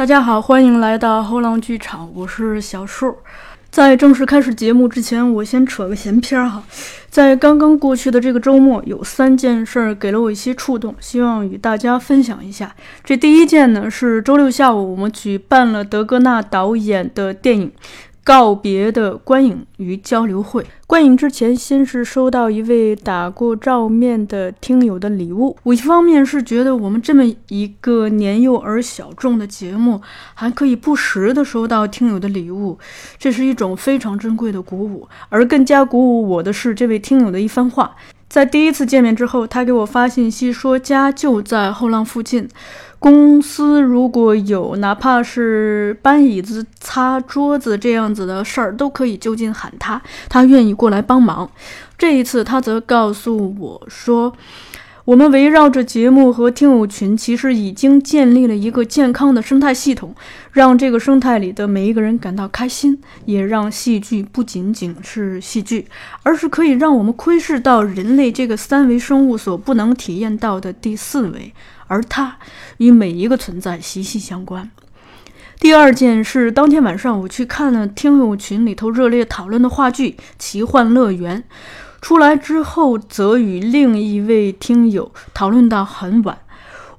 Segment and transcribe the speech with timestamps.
[0.00, 3.18] 大家好，欢迎来到后浪剧场，我是小树。
[3.70, 6.62] 在正式开始节目之前，我先扯个闲篇儿哈。
[7.10, 12.74] 在刚刚过去的这个周末，有三件事儿给了我一些触动，希望与大家分享一下。
[13.04, 17.68] 这第一件呢是周六下午，我们举办了德格纳导演的电影
[18.30, 20.64] 《告别》的观影与交流会。
[20.86, 25.56] 观影之前，先是收到一位打过照面的听友的礼物。
[25.64, 30.00] 我一方面是觉得我们这么一个年幼而小众的节目，
[30.34, 32.78] 还可以不时的收到听友的礼物，
[33.18, 35.08] 这是一种非常珍贵的鼓舞。
[35.28, 37.96] 而更加鼓舞我的是这位听友的一番话。
[38.28, 42.48] 在第一次见面之后，他给我发信息说家就在后浪附近，
[43.00, 51.50] 公司如果有哪怕是搬椅子、擦桌子这样子的事儿，都可以就近喊他，他愿意过来帮忙。
[51.98, 54.32] 这一次，他则告诉我说。
[55.06, 60.14] 我们围绕着节目和听友群，其实已经建立了一个健康的生态系统，
[60.52, 65.86] 让这个生态里的每一个人感到开心，也让戏剧不仅仅是戏剧，
[66.22, 71.52] 而是可以让我们窥视到人类这个三维生物所不能体验到的第四维，
[71.90, 72.38] 而它
[72.76, 74.70] 与每一个存在息息相关。
[75.58, 81.42] 第二件是当天晚上我去看了听友群里头热烈讨论的话剧《奇幻乐园》。
[82.00, 86.38] 出来之后，则与另一位听友讨论到很晚。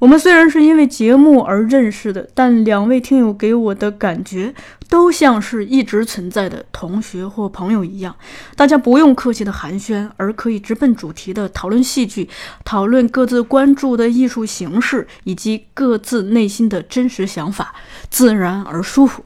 [0.02, 4.52] 我们虽然是因为节目而认识的，但两位听友给我的感觉
[4.90, 8.16] 都像是一直存在的同学或朋友一样。
[8.56, 12.28] 大家不用客气的寒暄，而可以直奔主题的讨论戏剧，
[12.66, 17.76] 讨论各自关注的艺术形式以及各自内心的真实想法，
[18.10, 19.24] 自然而舒服。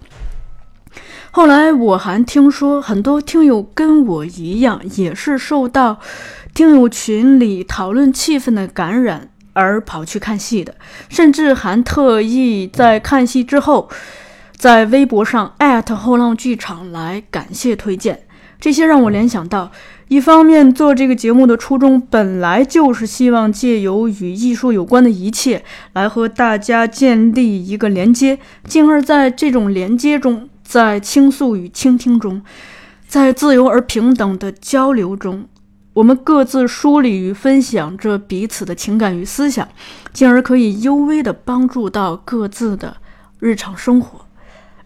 [1.31, 6.01] 后来我还听说，很多听友跟我一样，也是受到
[6.53, 10.75] 听友群里讨论气氛的感染而跑去看戏的，
[11.09, 13.89] 甚至还特意在看戏之后，
[14.55, 18.21] 在微博上艾特后浪剧场来感谢推荐。
[18.59, 19.71] 这些让我联想到，
[20.07, 25.63] 一方面做这个节目的初衷本来就是希望借由与艺术有关的一切，
[25.93, 30.49] 来和大家建立一个连接，进而在这种连接中。
[30.63, 32.41] 在倾诉与倾听中，
[33.07, 35.45] 在自由而平等的交流中，
[35.95, 39.65] 我们各自梳理与分享着彼此的情感与思想，
[40.11, 42.97] 进而可以优微的帮助到各自的
[43.39, 44.25] 日常生活。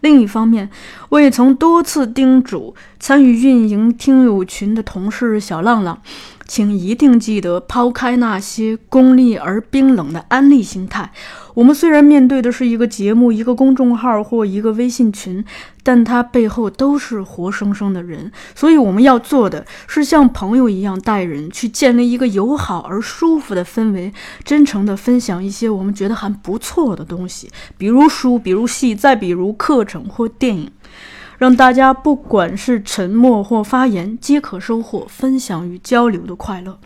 [0.02, 0.70] 另一方面，
[1.08, 6.00] 我也曾多次叮嘱参与运营听友群的同事小浪浪，
[6.50, 11.12] 请一定记得抛开那些功利而冰冷的安利心态。
[11.54, 15.44] 我们虽然面对的是一个节目、一个公众号或一个微信群，
[15.84, 18.32] 但它背后都是活生生的人。
[18.56, 24.12] 所以我们要做的是像朋友一样待人，去建立一个友好而舒服的氛围，
[24.42, 30.68] 真诚地分享一些我们觉得还不错的东西，比如书，比如戏，再比如课程或电影，
[31.40, 36.78] 让大家不管是沉默或发言，皆可收获分享与交流的快乐。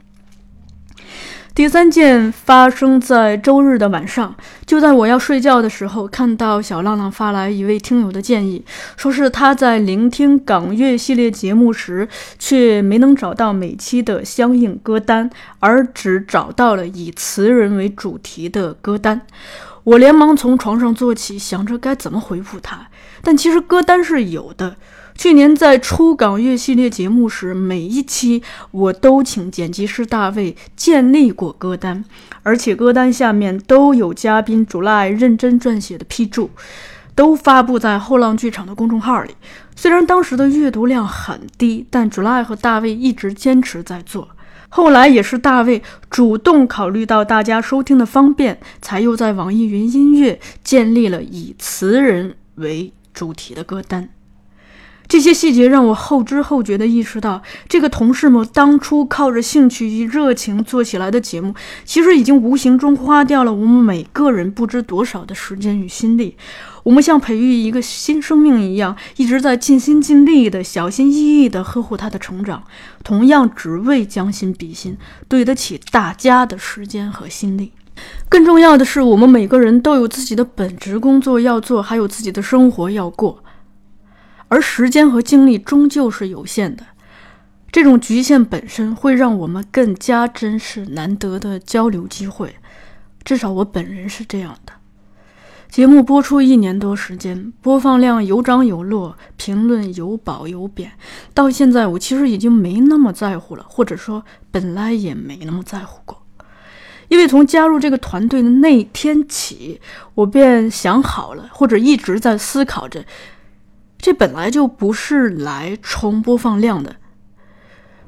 [1.53, 4.32] 第三件发生在周日的晚上，
[4.64, 8.64] 就在我要睡觉的时候，看到小浪浪发来一位听友的建议，
[8.97, 15.28] 说是他在聆听港乐系列节目时，却没能找到每期的相应歌单，
[15.59, 19.22] 而只找到了以词人为主题的歌单。
[19.82, 22.88] 我连忙从床上坐起，想着该怎么回复他，
[23.25, 24.77] 但其实歌单是有的。
[25.17, 28.43] 去年在出港乐系列节目时，每一期
[28.73, 32.05] 我都请剪辑师大卫建立过歌单，
[32.43, 36.50] 而且歌单下面都有嘉宾 July 认真撰写的批注，
[37.15, 39.37] 都发布在后浪剧场的公众号里。
[39.77, 44.29] 虽然当时的阅读量很低，但 July 和大卫一直坚持在做。
[44.69, 45.81] 后来也是大卫
[46.11, 54.11] 主动考虑到大家收听的方便，才又在网易云音乐建立了以词人为主题的歌单。
[55.06, 66.38] 这些细节让我后知后觉地意识到，这个同事们当初靠着兴趣与热情做起来的节目，其实已经无形中花掉了我们每个人不知多少的时间与心力。
[66.84, 72.64] 我们像培育一个新生命一样，一直在尽心尽力地、小心翼翼地呵护它的成长，
[73.02, 74.96] 同样只为将心比心，
[75.28, 77.72] 对得起大家的时间和心力。
[78.29, 83.43] 更重要的是，我们每个人都有自己的本职工作要做，还有自己的生活要过。
[84.49, 86.85] 而时间和精力终究是有限的。
[87.73, 92.55] 这种局限本身会让我们更加珍视难得的交流机会，
[93.25, 94.73] 至少我本人是这样的。
[95.69, 100.93] 节目播出一年多时间，播放量有涨有落，评论有褒有贬。
[101.32, 106.24] 到现在，我其实已经没那么在乎了，或者说本来也没那么在乎过。
[107.14, 109.81] 因为从加入这个团队的那天起，
[110.16, 113.05] 我便想好了，或者一直在思考着，
[113.96, 116.96] 这本来就不是来冲播放量的。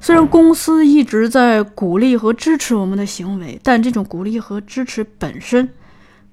[0.01, 5.69] 虽然公司一直在鼓励和支持我们的行为，但这种鼓励和支持本身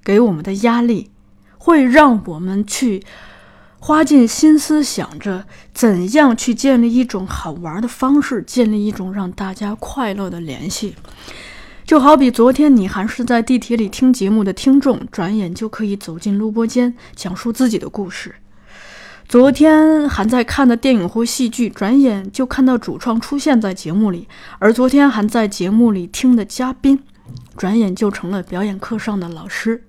[0.03, 1.11] 给我们的压力，
[1.59, 3.03] 会让我们去
[3.77, 5.45] 花尽心思想着
[5.75, 10.95] 怎样去建立一种好玩的方式，建立一种让大家快乐的联系。
[11.85, 18.35] 就好比昨天你还是在地铁里听节目的听众，转眼就可以走进录播间，讲述自己的故事。
[19.27, 24.27] 昨天还在看的电影或戏剧，转眼就看到主创出现在节目里；
[24.59, 26.99] 而昨天还在节目里听的嘉宾，
[27.57, 29.83] 转眼就成了表演课上的老师。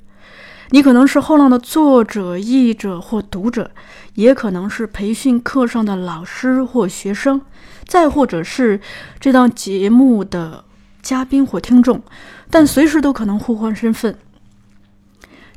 [0.70, 3.70] 你可能是后浪的作者、译者或读者，
[4.14, 7.40] 也可能是培训课上的老师或学生，
[7.86, 8.80] 再或者是
[9.20, 10.64] 这档节目的
[11.04, 12.02] 嘉宾或听众，
[12.50, 14.16] 但随时都可能互换身份。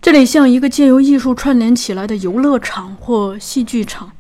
[0.01, 4.11] 这里像一个借由艺术串联起来的游乐场或戏剧场，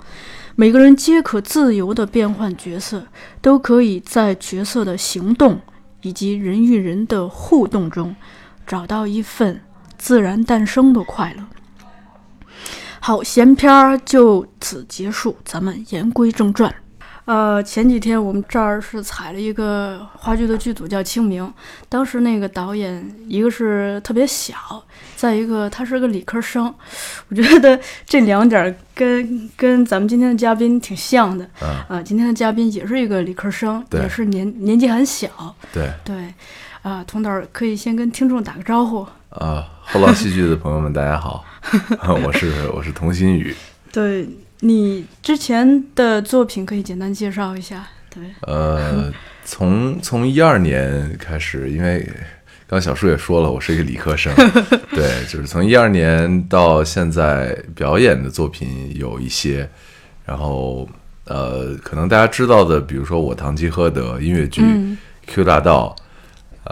[0.55, 3.05] 每个人皆可自由地变换角色，
[3.41, 5.59] 都可以在角色的行动
[6.01, 8.15] 以及人与人的互动中，
[8.65, 9.61] 找到一份
[9.97, 11.43] 自然诞生的快乐。
[12.99, 16.73] 好，闲篇儿就此结束，咱们言归正传。
[17.27, 21.53] 呃，前几天我们这儿是采了一个话剧的剧组叫清明，
[21.89, 24.55] 当时那个导演一个是特别小，
[25.17, 26.73] 再一个他是个理科生，
[27.27, 31.43] 我觉得这两点跟跟咱们今天的嘉宾挺像的。
[31.59, 35.27] 啊，啊，今天的嘉宾也是一个理科生，也是年年纪很小。
[35.73, 36.33] 对对，
[36.81, 39.05] 啊，童导可以先跟听众打个招呼。
[39.31, 41.43] 啊，后浪戏剧的朋友们，大家好，
[42.23, 43.53] 我是我是童心宇。
[43.91, 44.29] 对
[44.61, 47.87] 你之前的作品可以简单介绍一下。
[48.09, 49.11] 对，呃，
[49.45, 52.09] 从从一二年开始，因为
[52.65, 54.33] 刚小树也说了，我是一个理科生，
[54.91, 59.69] 对，就是从一二年到现在，表演的作品有一些，
[60.25, 60.89] 然后
[61.25, 64.97] 呃，可能大家知道的，比如说我堂吉诃德音乐剧嗯
[65.33, 65.95] 《Q 大道》，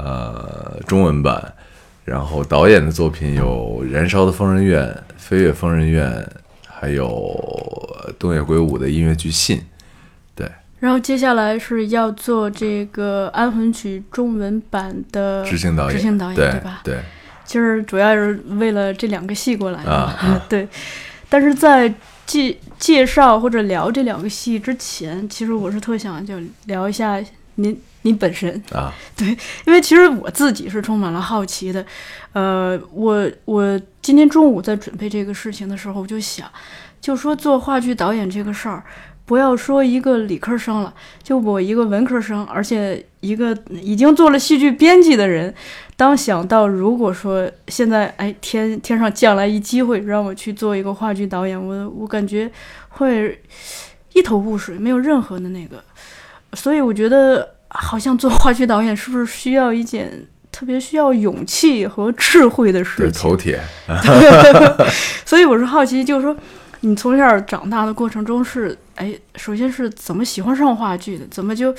[0.01, 1.53] 呃，中文版，
[2.03, 4.83] 然后导演的作品有《燃烧的疯人院》
[5.17, 6.09] 《飞跃疯人院》，
[6.79, 9.57] 还有呃东野圭吾的音乐剧《信》，
[10.35, 10.49] 对。
[10.79, 16.81] 然后接下来是要做这个《安魂曲》中文版的执行导演，执行导演对吧？
[16.83, 16.99] 对，
[17.45, 20.41] 就是主要是为了这两个戏过来的。
[20.49, 20.67] 对，
[21.29, 21.91] 但是在
[22.25, 27.23] 介介绍或者聊这两个戏之前，其实我是特想就聊一下
[27.55, 29.27] 您您本身，啊， 对
[29.65, 31.83] 因为其实我自己是充满了好奇的。
[32.33, 36.47] 呃，我我今天中午在准备这个事情的时候，我就想，
[37.01, 38.83] 就说做话剧导演这个事儿。
[39.25, 40.93] 不要说一个理科生了，
[41.23, 45.51] 就我一个文科生，而且一个已经做了戏剧编辑的人，
[45.95, 52.51] 当想到如果说现在哎天天上降来一机会让我去做一个话剧导演，我我感觉
[52.89, 53.41] 会
[54.13, 55.83] 一头雾水，没有任何的那个，
[56.53, 60.11] 所以我觉得好像做话剧导演是不是需要一件
[60.51, 63.59] 特别需要勇气和智慧的事对，头铁，
[65.25, 66.35] 所以我是好奇，就是说，
[66.79, 71.25] 你从小长大的过程中是，哎，首先是怎么喜欢上话剧的？
[71.29, 71.73] 怎么就，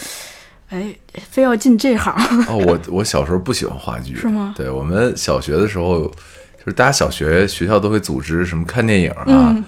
[0.68, 0.94] 哎，
[1.30, 2.12] 非要进这行？
[2.48, 4.52] 哦，我我小时候不喜欢话剧，是吗？
[4.56, 9.64] 对我们小学的时候，就是大家小学学校都会组织什么看电影啊，嗯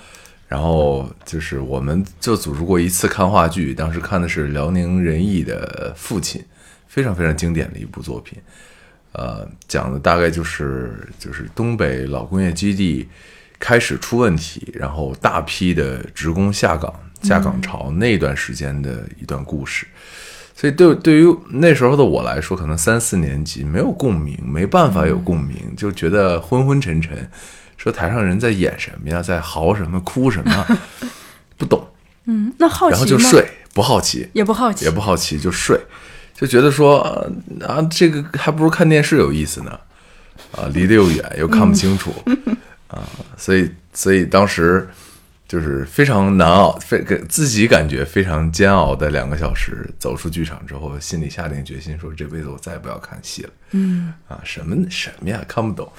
[0.49, 6.43] 然后就是我们就组织过一次看话剧，当时看的是辽宁仁义的父亲，
[6.89, 8.39] 非常非常经典的一部作品。
[9.13, 13.07] 呃，讲的大概就是就是东北老工业基地
[13.59, 19.87] 开始出问题，然后大批的职工下岗、下岗潮那段时间的一段故事。
[20.55, 27.31] 所以对对于那时候的我来说，可能三四年级没有共鸣，没办法有共鸣，就觉得昏昏沉沉。
[27.79, 30.79] 说台上人在演什么呀，在嚎什么、哭什么，
[31.57, 31.89] 不懂，
[32.27, 32.99] 嗯，那好奇吗？
[32.99, 35.81] 然后就睡，不好奇，也不好奇，也不好奇，就睡，
[36.35, 36.99] 就觉得说
[37.67, 39.71] 啊，这个还不如看电视有意思呢，
[40.53, 42.13] 啊，离得又远，又看不清楚，
[42.89, 43.03] 啊，
[43.37, 44.89] 所以所以当时
[45.49, 54.13] 就是非常难熬，非给自己感觉非常煎熬的两个小时，走出剧场之后，心里下定决心说，这辈子我再也不要看戏了，嗯。
[54.29, 55.91] 啊，什么什么呀，看不懂，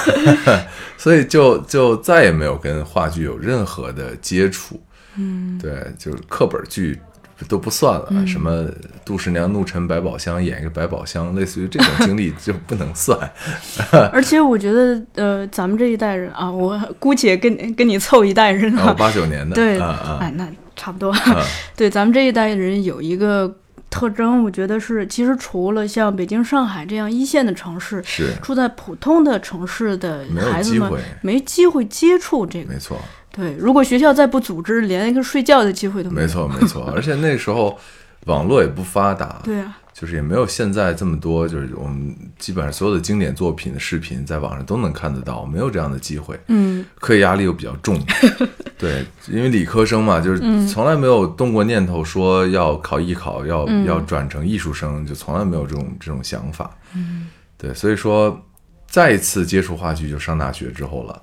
[0.98, 4.78] 所以就就再也没有跟话剧有任何的接触。
[5.16, 7.00] 嗯，对，就是课本剧
[7.46, 8.66] 都不算了，嗯什么
[9.04, 13.18] 杜十娘怒沉百宝箱演一个百宝箱，类似于这种经历就不能算。
[14.12, 21.12] 而且我觉得，呃，咱们这一代人啊，我姑且跟跟你凑一代人啊，八九年的，对，啊啊哎，那差不多。
[21.12, 21.44] 啊，
[21.76, 23.56] 对，咱们这一代人有一个
[23.88, 30.92] 特征，我觉得是，其实除了像北京、上海这样一线的城市，是住在普通的城市的孩子们
[31.22, 32.72] 没机会接触这个。
[32.72, 33.00] 没错，
[33.38, 36.26] 对，如果学校再不组织，连一个睡觉的机会都没有。
[36.26, 36.92] 没错，没错。
[36.92, 37.78] 而且那时候
[38.26, 46.36] 网络也不发达， 对啊，就是也没有现在这么多，就是我们基本上所有的经典作品的视频在网上都能看得到，没有这样的机会。
[46.48, 47.96] 嗯，课业压力又比较重，
[48.76, 56.76] 对，因为理科生嘛，就是从来没有动过念头说要考艺考，要、要转成艺术生，就从来没有这种这种想法。
[56.96, 58.44] 嗯，对，所以说
[58.88, 61.22] 再一次接触话剧就上大学之后了。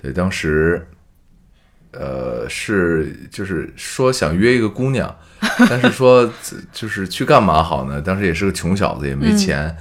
[0.00, 0.86] 对，当时，
[1.92, 5.14] 呃，是就是说想约一个姑娘，
[5.68, 6.30] 但是说
[6.72, 8.00] 就是去干嘛好呢？
[8.00, 9.74] 当时也是个穷小子，也没钱。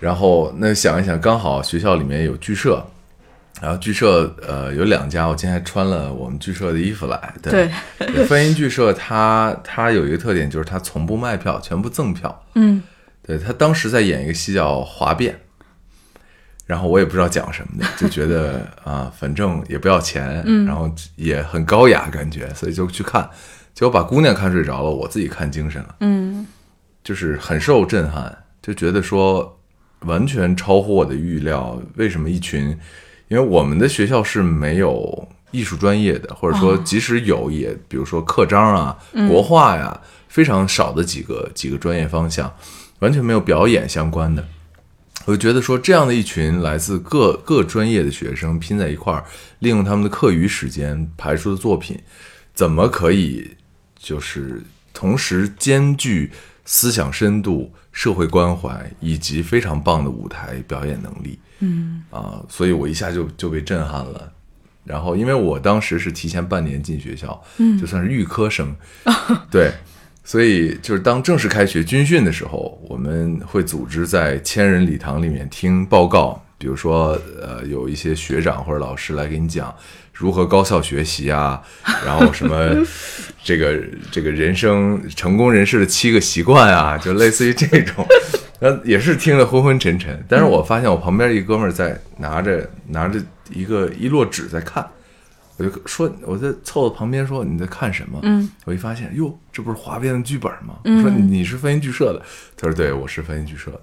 [0.00, 2.84] 然后那想一想，刚好学校里面有剧社，
[3.60, 7.34] 然后剧社呃有两家，我今天还穿了我们剧社的衣服来。
[7.40, 12.44] 对，对翻音剧社它它有一个特点，就是它从不卖票，全部赠票。
[12.56, 12.82] 嗯，
[13.24, 15.34] 对他当时在演一个戏叫《华变》，
[16.66, 23.28] 然后我也不知道讲什么的， 就觉得啊，反正也不要钱，然后也很高雅感觉，所以就去看，
[23.74, 26.46] 结果把姑娘看睡着了，我自己看精神了，嗯，
[27.04, 29.58] 就是很受震撼，就觉得说
[30.00, 31.80] 完全超乎我的预料。
[31.96, 32.78] 为什么一群？
[33.28, 42.52] 因为我们的学校是没有艺术专业的，或者说即使有，也比如说刻章啊、国画呀，非常少的几个几个专业方向，
[42.98, 44.46] 完全没有表演相关的。
[45.24, 49.24] 我就觉得说，这样的一群来自各各专业的学生拼在一块儿，
[49.60, 51.98] 利用他们的课余时间排出的作品，
[52.54, 53.56] 怎么可以
[53.96, 54.62] 就是
[54.92, 56.30] 同时兼具
[56.64, 61.38] 思想深度、社会关怀以及非常棒的舞台表演能力？
[61.60, 64.32] 嗯啊，所以我一下就就被震撼了。
[64.84, 68.74] 然后，因为我当时是提前半年进学校，嗯，就算是预科生，
[69.48, 69.72] 对，
[70.24, 79.74] 所以就是当正式开学军训的时候，我们会组织在千人礼堂里面听报告，比如说呃有一些学长或者老师来给你讲
[80.12, 81.60] 如何高效学习啊，
[82.06, 82.70] 然后什么
[83.42, 83.80] 这个
[84.12, 88.06] 这个人生成功人士的七个习惯啊，就类似于这种，
[88.60, 90.24] 然后也是听得昏昏沉沉。
[90.28, 94.88] 但是我发现我旁边一哥们儿在拿着拿着一个一摞纸在看。
[95.56, 98.18] 我就说，我在凑到旁边说你在看什么？
[98.22, 100.78] 嗯，我一发现，哟，这不是华编的剧本吗？
[100.84, 102.22] 我说你你是翻译剧社的？
[102.56, 103.80] 他说对，我是翻译剧社的。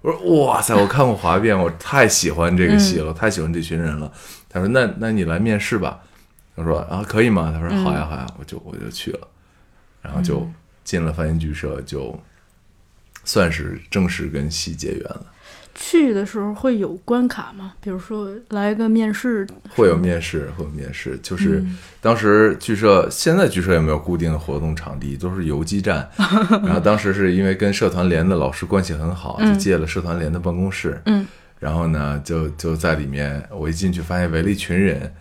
[0.00, 4.12] 我说哇塞，我看过华变，我太喜欢这个戏了，太喜欢这群人了。
[4.48, 6.00] 他说那那你来面试吧。
[6.56, 7.50] 他说啊可以吗？
[7.50, 9.28] 他说好呀好呀，我就我就去了，
[10.02, 10.46] 然后就
[10.84, 12.18] 进了翻译剧社，就
[13.24, 15.26] 算是正式跟戏结缘了。
[15.74, 17.72] 去的时候会有关卡吗？
[17.80, 21.18] 比如说来个面试，会有面试，会有面试。
[21.22, 21.64] 就是
[22.00, 26.08] 当时剧社，现在剧社也没有固定的活动场地，都是游击战。
[26.62, 31.00] 然后当时是因为跟社团联的老师关系很好，就借了社团联的办公室。
[31.06, 31.26] 嗯，
[31.58, 35.12] 然后呢，就就在里面，我一进去发现围了一群人，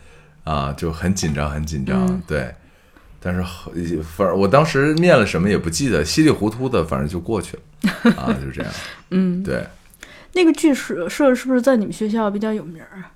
[0.43, 2.21] 啊，就很紧张，很紧张。
[2.27, 2.53] 对，
[3.21, 3.71] 但是好
[4.17, 8.11] 反正我当时面了什么也不记得，稀里糊涂的，反正就过去了。
[8.17, 8.71] 啊，就这样。
[9.11, 9.65] 嗯，对。
[10.33, 13.11] 那个剧社社是不是在你们学校比较有名儿啊？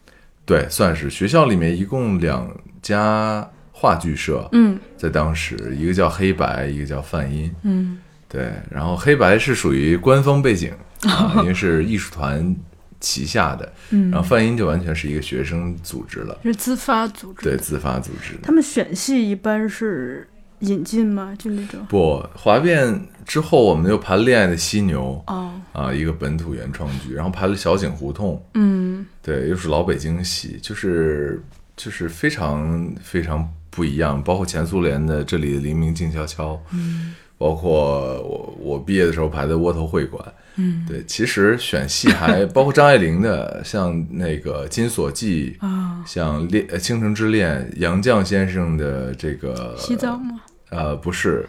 [0.46, 2.50] 对，算是学校里面一共两
[2.82, 10.72] 家话剧社，嗯在当时一个叫黑白，一个叫泛音，嗯对，然后黑白是属于官方背景
[11.08, 12.56] 啊，因为是艺术团
[13.00, 17.44] 旗下的，嗯，然后泛音就完全是一个学生组织了，是自发组织。
[17.44, 18.34] 对，自发组织。
[18.42, 20.28] 他们选戏一般是
[20.60, 21.34] 引进吗？
[21.38, 21.86] 就那种。
[21.88, 29.06] 不，华变之后，我们又排了《恋爱的犀牛》哦，啊，一个本土原创剧，然后排了《小井胡同》，嗯。
[29.22, 31.44] 对，又是老北京戏，就是
[31.76, 40.24] 就是非常非常不一样，包括前苏联的这里的黎明静悄悄，嗯，包括我我毕业的时候排的窝头会馆，
[40.56, 40.86] 嗯。
[40.88, 50.42] 对，其实选戏还 包括张爱玲的，像那个《金锁记》啊，像恋呃《倾城之恋》，杨绛先生的这个西藏吗？
[50.70, 51.48] 呃不是。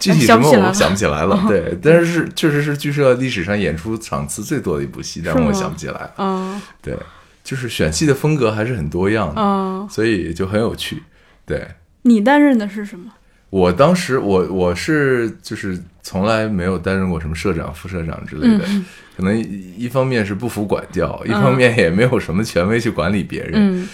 [0.00, 0.62] 具体什想不起来了。
[0.62, 6.10] 么我想不起来了，对，但是是确实是剧社历史上演出场次最多的一部戏，但是我想不起来。
[6.16, 6.96] 啊对，
[7.42, 11.02] 就是选戏的风格还是很多样的，哦，所以就很有趣。
[11.44, 11.66] 对。
[12.02, 13.12] 你担任的是什么？
[13.50, 18.84] 我当时，我我是就是从来没有担任过什么社长、副社长之类的，嗯
[19.16, 23.52] 可能一一方面是不服管教，一方面也没有什么权威去管理别人，
[23.82, 23.88] 嗯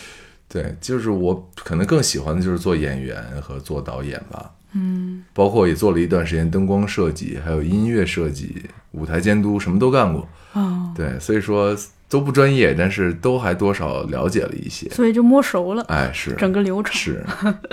[0.49, 4.51] 对，就是我可能更喜欢的就是做演员和做导演吧。
[4.77, 10.29] 嗯，包括也做了一段时间灯光设计，还有音乐设计、舞台监督，什么都干过。
[10.53, 11.77] 哦，对，所以说
[12.09, 14.89] 都不专业，但是都还多少了解了一些。
[14.91, 16.93] 所以就摸熟了哎，是整个流程。
[16.93, 17.25] 是，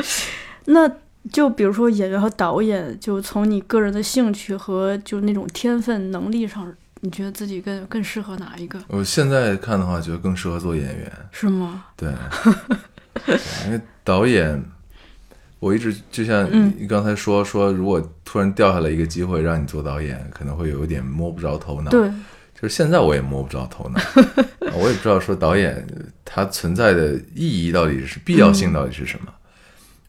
[0.65, 0.87] 那
[1.31, 8.79] 就比如说演员和导演，就从你个人的兴趣和就那种天分能力上，你觉得自己更更适合哪一个？
[8.87, 11.11] 我现在看的话，觉得更适合做演员。
[11.31, 11.85] 是吗？
[11.95, 12.11] 对，
[13.25, 14.63] 对因为导演，
[15.59, 21.91] 我一直就像嗯你刚才说说，如果突然掉下来一个机会让你做导演，可能会有一点摸不着头脑。
[21.91, 22.09] 对，
[22.59, 23.99] 就是现在我也摸不着头脑，
[24.67, 25.85] 啊我也不知道说导演
[26.25, 29.31] 他存在的意义到底是必要性到底是什么。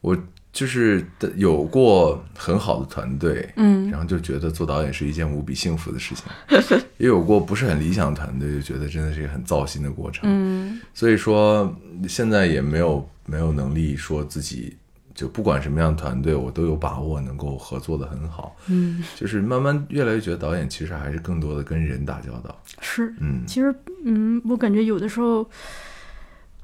[0.01, 0.17] 我
[0.53, 1.05] 就是
[1.37, 10.23] 有过很好的团队，嗯然后就觉得做导演是一件无比幸福的事情； 也有过不是很理想的团队，就觉得真的是一个很糟心的过程。
[10.27, 11.75] 嗯所以说
[12.07, 14.77] 现在也没有没有能力说自己
[15.15, 18.57] 就不管什么样的团队，我都有把握能够合作的很好。
[18.69, 22.63] 嗯，就是慢慢越来越觉得导演其实还是更多的跟人打交道。
[22.81, 23.15] 是。
[23.21, 25.49] 嗯，其实，嗯，我感觉有的时候，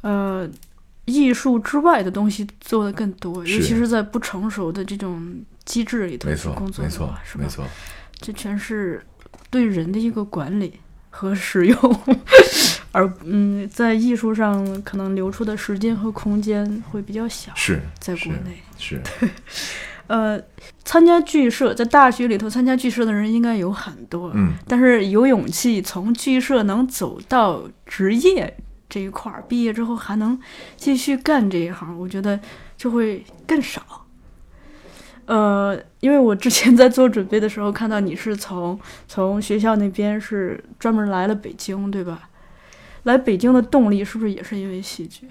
[0.01, 0.49] 呃，
[1.09, 5.35] 艺术之外的东西做的更多，尤其是在不成熟的这种
[5.65, 7.49] 机制里头工，作没错是吧没？
[7.49, 7.65] 错，
[8.21, 9.03] 这全是
[9.51, 10.75] 对人的一个管理
[11.11, 12.01] 和使用，
[12.93, 18.63] 而嗯，在艺术上可能留出的时间和空间会比较小，是是在国内。
[18.79, 19.01] 是，
[20.07, 20.41] 呃，
[20.85, 28.57] 参加剧社，在大学里头参加剧社的人应该有很多，嗯，但是有勇气从剧社能走到职业
[28.89, 30.39] 这一块儿，毕业之后还能
[30.77, 32.39] 继续干这一行，我觉得
[32.77, 34.07] 就会更少。
[35.27, 42.31] 呃，因为我之前在做准备的时候，看到你是从从学校那边是专门来了北京，对吧？
[43.03, 45.29] 来北京的动力是不是也是因为戏剧？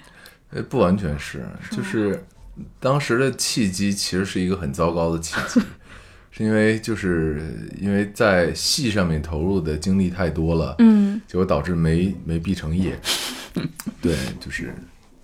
[0.51, 2.23] 呃，不完全是，就是
[2.79, 5.59] 当时的契机其实是一个很糟糕的契机，
[6.37, 7.41] 是因为就是
[7.81, 12.97] 因为在戏上面投入的精力太多了，嗯结果导致没没毕成业。
[13.99, 14.71] 对，就是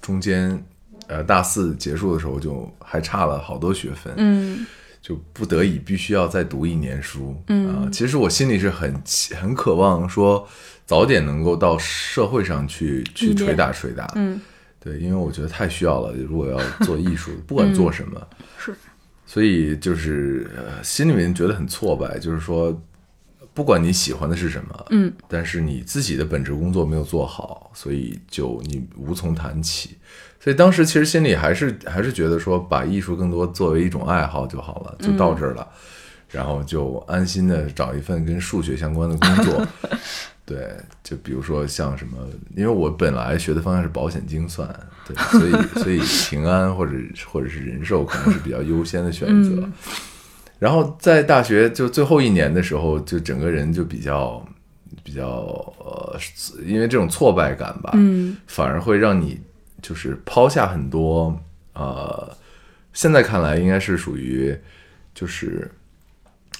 [0.01, 0.61] 中间
[1.07, 4.65] 呃大四结束的时候就还差了好多学分，嗯
[5.01, 7.39] 就不得已必须要再读一年书。
[7.47, 8.99] 嗯啊、其实我心里是很
[9.39, 10.47] 很渴望说
[10.85, 14.11] 早点能够到社会上去去捶打捶打。
[14.15, 14.41] 嗯，
[14.79, 16.13] 对，因为我觉得太需要了。
[16.13, 18.73] 如果要做艺术，不管做什么，是
[19.33, 22.79] 所以就是、呃、心里面觉得很挫败，就是说，
[23.51, 29.97] 不管你喜欢的是什么，嗯，但是你自己的本职工作没有做好，所以就你无从谈起。
[30.39, 35.67] 所以当时其实心里还是还是觉得说，把艺术更多作为一种爱好就好了，就到这儿了，
[36.29, 39.67] 然后就安心的找一份跟数学相关的工作。
[40.45, 40.69] 对，
[41.03, 42.17] 就比如说像什么，
[42.55, 44.67] 因为我本来学的方向是保险精算，
[45.07, 46.93] 对，所以所以平安或者
[47.25, 49.51] 或者是人寿可能是比较优先的选择。
[49.61, 49.73] 嗯
[50.59, 54.45] 然后在大学就最后一年的时候，就整个人就比较
[55.03, 55.25] 比较
[55.77, 56.17] 呃，
[56.65, 59.41] 因为这种挫败感吧，嗯反而会让你
[59.81, 61.37] 就是抛下很多
[61.73, 62.33] 呃，
[62.93, 64.57] 现在看来应该是属于
[65.13, 65.69] 就是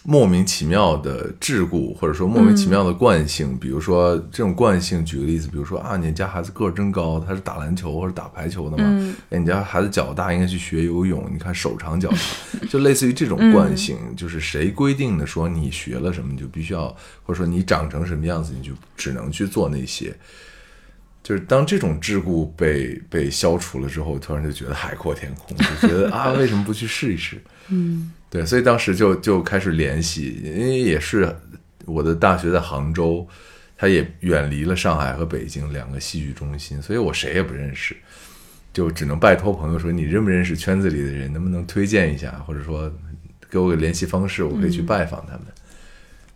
[0.06, 3.58] 莫名其妙的桎梏，或者说莫名其妙的惯性。
[3.58, 8.84] 比如说这种惯性，举个例子，比如说啊，你家孩子个儿真高，他是打篮球或者打排球的嘛？
[8.86, 11.30] 嗯哎，你家孩子脚大，应该去学游泳。
[11.32, 16.88] 你看手长脚长， 就类似于这种惯性，就是谁规定的说你学了什么你就必须要，
[17.24, 20.14] 或者说你长成什么样子你就只能去做那些。
[21.24, 27.42] 就是当这种桎梏被被消除了之后，突然就觉得海阔天空，就 觉得啊，为什么不去试一试？
[27.70, 31.34] 嗯对，所以当时就就开始联系，因为也是
[31.86, 33.26] 我的大学在杭州，
[33.78, 37.96] 它也远离了上海和北京两个戏剧中心，所以我谁也不认识，
[38.74, 42.92] 就只能拜托朋友说你认不认识圈子里的人，能不能推荐一下，或者说
[43.50, 45.46] 给我个联系方式，我可以去拜访他们。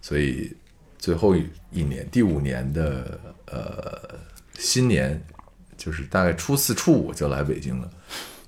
[0.01, 0.55] 所以
[0.97, 1.35] 最后
[1.71, 4.17] 一年，第五年的呃
[4.57, 5.21] 新年，
[5.77, 7.89] 就是大概初四、初五就来北京了。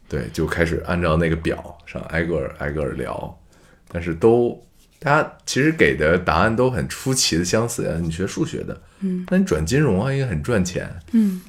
[0.07, 3.39] 对，就开始按照那个表上挨个挨个聊，
[3.87, 4.59] 但是都
[4.99, 7.85] 大家其实给的答案都很出奇的相似。
[7.85, 10.89] 啊你学数学的，嗯，那你转金融啊，应该很赚钱。
[11.11, 11.41] 嗯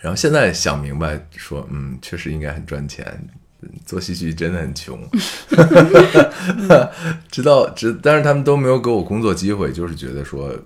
[0.00, 3.06] 然后现在想明白说，嗯，确实应该很赚钱。
[3.60, 4.96] 嗯做戏剧真的很穷，
[7.28, 10.56] 知道知，但是他们都没有给我工作机会，就是觉得说，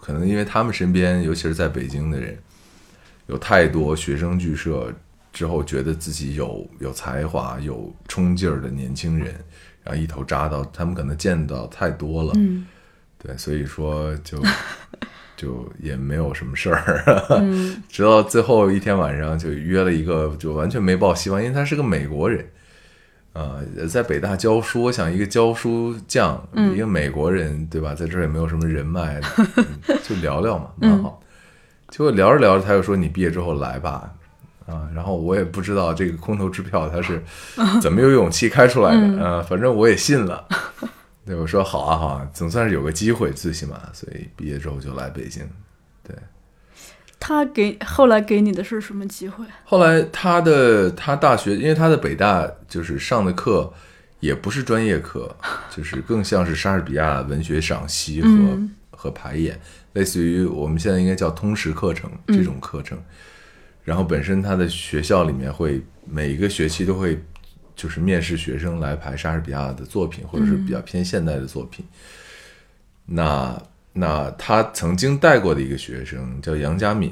[0.00, 2.38] 可能因为他们身边，尤其是在北京的人，
[3.26, 4.92] 有太多学生剧社
[5.32, 9.34] 之后觉得自己有有才华、有冲劲儿的年轻人，
[9.82, 12.66] 然后一头扎到，他们可能见到太多了，嗯
[13.18, 14.42] 对，所以说就
[15.36, 17.02] 就也没有什么事儿。
[17.30, 22.48] 嗯 直到最后一天晚上，就约了一个就完全没抱希望，因为他是个美国人，
[23.32, 24.84] 呃，在北大教书。
[24.84, 26.42] 我想一个教书匠，
[26.74, 27.94] 一个美国人，对吧？
[27.94, 29.20] 在这儿也没有什么人脉，
[29.58, 31.20] 嗯就聊聊嘛，蛮好。
[31.88, 34.12] 结果聊着聊着，他又说：“你毕业之后来吧。”
[34.66, 37.22] 啊，然后我也不知道这个空头支票他是
[37.80, 40.44] 怎么有勇气开出来的，呃，反正我也信了。
[41.24, 45.48] 对，我说好啊好啊，总算是有个机会，最起码，所以毕业之后就来北京。
[46.02, 46.16] 对，
[47.20, 49.44] 他给后来给你的是什么机会？
[49.62, 53.72] 后来他的他大学，因为他的北大就是上的课
[54.18, 55.36] 也不是专业课，
[55.70, 59.60] 就是更像是莎士比亚文学赏析和、嗯和排演，
[59.96, 62.98] 类似于我们现在应该叫通识课程这种课程。
[63.82, 67.18] 然后本身他的学校里面会每一个学期都会
[67.74, 71.82] 就是面试学生来排莎士比亚的作品，或者是比较偏现代的作品。
[73.06, 73.62] 那
[73.94, 77.10] 那他曾经带过的一个学生叫杨佳敏，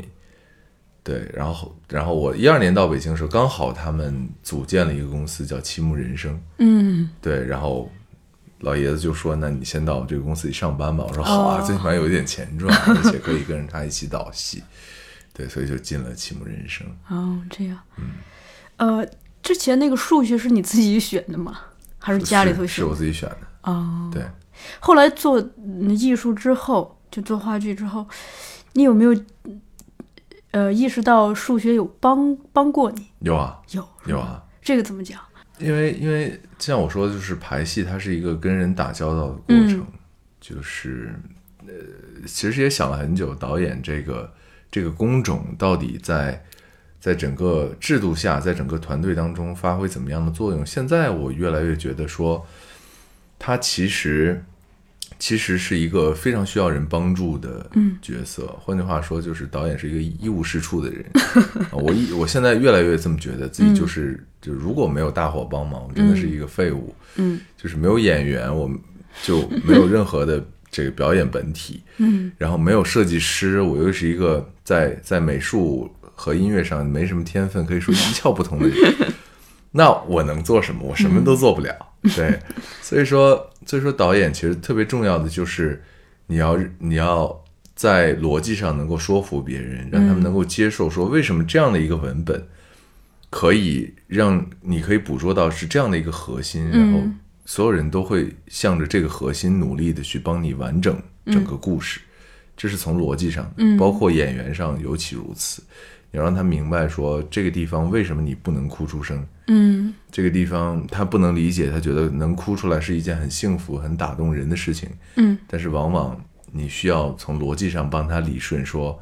[1.03, 7.91] 对，然后然后我一二年到北京的时候，刚好他们组建了一个公司叫七木人生，嗯对，然后
[8.65, 14.63] 老爷子就说：“那你先到这个公司里上班吧。”我说：“好啊，哦最起码有一点钱赚，而且可以跟着他一起导戏。”
[15.35, 16.87] 对，所以就进了七木人生。
[17.09, 17.79] 哦，这样。
[18.77, 19.07] 呃，
[19.43, 21.59] 之前那个数学是你自己选的吗？
[21.99, 22.95] 还是家里头选是我？
[22.95, 24.23] 自己选的，哦，对。
[24.81, 28.07] 后来做嗯艺术之后，就做话剧之后，
[28.75, 29.15] 你有没有
[30.53, 33.09] 呃意识到数学有帮帮过你？
[33.21, 34.43] 有啊，有有啊。
[34.63, 35.21] 这个怎么讲？
[35.59, 39.87] 因为因为像我说的，就是排戏，它是一个跟人打交道的过程，嗯
[40.41, 41.15] 就是
[41.67, 41.73] 呃，
[42.27, 44.33] 其实也想了很久，导演这个
[44.71, 46.45] 这个工种到底在
[47.01, 50.65] 在整个制度下，在整个团队当中发挥怎么样的作用？
[50.67, 52.47] 现在我越来越觉得说，
[53.39, 54.45] 它其实
[55.25, 57.67] 其实是一个非常需要人帮助的
[58.03, 58.55] 角色。
[58.61, 61.03] 换句话说，就是导演是一个一无是处的人。
[61.73, 66.95] 啊我一我现在越来越这么觉得，自己就是、就如果没有大伙帮忙，我真的是一个废物。
[67.17, 68.79] 嗯就是没有演员，我们
[69.23, 71.83] 就没有任何的这个表演本体。
[71.97, 78.95] 嗯然后没有设计师，我又是一个在在美术和音乐上没什么天分，可以说一窍不通的人。
[79.73, 80.87] 那我能做什么？
[80.87, 81.75] 我什么都做不了。
[82.15, 82.39] 对，
[82.83, 85.83] 所以说，所以说导演其实特别重要的就是
[86.27, 92.47] 你要你要在逻辑上能够说服别人，让他们能够接受，说为什么这样的一个文本
[93.31, 97.03] 可以让你可以捕捉到是这样的一个核心，然后
[97.47, 102.01] 所有人都会向着这个核心努力的去帮你完整整个故事。
[102.57, 105.63] 这是从逻辑上，包括演员上尤其如此。
[105.63, 114.89] 你要让他明白说这个地方为什么你不能哭出声，嗯这个地方他不能理解，他觉得能哭出来是一件很幸福、很打动人的事情。
[115.17, 116.19] 嗯，但是往往
[116.53, 118.99] 你需要从逻辑上帮他理顺，说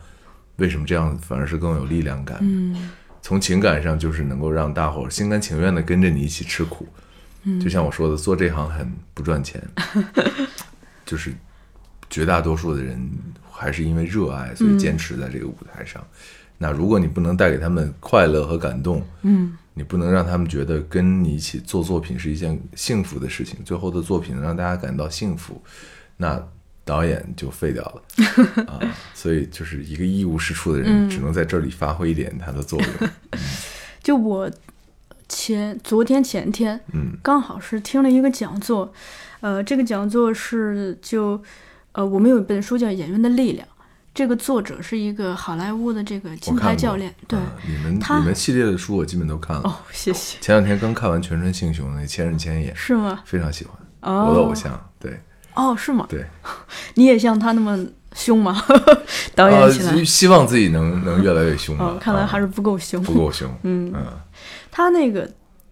[0.57, 2.39] 为什么这样反而是更有力量感。
[2.41, 6.89] 嗯从情感上就是能够让大伙儿心甘情愿的跟着你一起吃苦。
[7.45, 9.63] 嗯就像我说的，做这行很不赚钱，
[11.07, 11.33] 就是
[12.11, 12.99] 绝大多数的人
[13.51, 16.05] 还是因为热爱，所以坚持在这个舞台上。
[16.63, 25.61] 那如果你不能带给他们快乐和感动，嗯你不能让他们觉得跟你一起做作品是一件幸福的事情，最后的作品能让大家感到幸福，
[26.19, 26.41] 那
[26.85, 28.03] 导演就废掉了
[28.69, 28.79] 啊！
[29.15, 33.11] 所以就是一个一无是处的人，只能在这里发挥一点他的作用。
[34.03, 34.51] 就我
[35.29, 38.93] 前昨天前天，嗯，刚好是听了一个讲座，
[39.41, 41.43] 呃，这个讲座是就
[41.93, 43.67] 呃，我们有一本书叫《演员的力量》，
[44.15, 49.63] 这个作者是一个好莱坞的这个金牌教练，对，啊你们你们系列的书我基本都看了。
[49.65, 53.23] 哦，谢谢，前两天刚看完《全身性雄》那千人千眼，是吗？
[53.25, 54.79] 非常喜欢，哦，我的偶像。
[54.99, 55.19] 对
[55.55, 56.07] 哦，是吗？
[56.09, 56.27] 对，
[56.95, 57.79] 你也像他那么
[58.15, 58.63] 凶吗？
[59.35, 61.87] 导演起来，呃，希望自己能能越来越凶吧。
[61.87, 63.03] 哦，看来还是是不够凶。
[63.03, 63.51] 不够凶。
[63.63, 64.07] 嗯，嗯
[64.71, 65.31] 他那个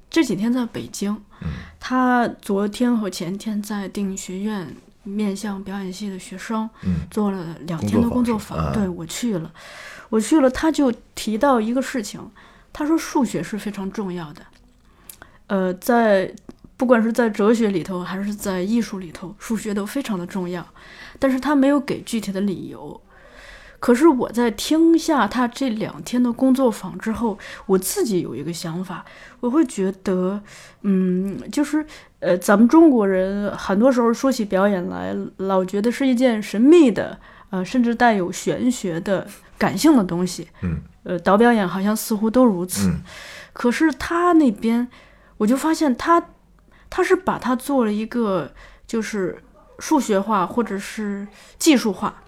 [0.09, 1.49] 这几天在北京，嗯
[1.79, 7.07] 他昨天和前天在电影学院面向表演系的学生嗯。
[7.11, 9.53] 做了两天的工作坊，作坊对我去了，
[10.09, 12.21] 我去了，他就提到一个事情，
[12.73, 14.43] 他说数学是非常重要的，
[15.49, 16.33] 呃，在
[16.77, 20.67] 不管是在哲学里头还是在艺术里头，数学都非常的重要，
[21.19, 23.01] 但是他没有给具体的理由。
[23.81, 29.05] 可是我在听下他这两天的工作坊之后，我自己有一个想法，
[29.41, 30.41] 我会觉得，
[30.83, 31.85] 嗯，就是
[32.21, 40.47] 呃，咱们中国人很多时候说起表演来，老觉得是一件神秘的，呃，甚至带有玄学的感性的东西。
[40.61, 42.89] 嗯，呃，导表演好像似乎都如此。
[42.89, 43.01] 嗯
[43.53, 44.89] 可是他那边，
[45.37, 46.23] 我就发现他，
[46.89, 48.53] 他是把它做了一个
[48.87, 49.43] 就是
[49.81, 51.27] 数学化或者是
[51.59, 52.23] 技术化。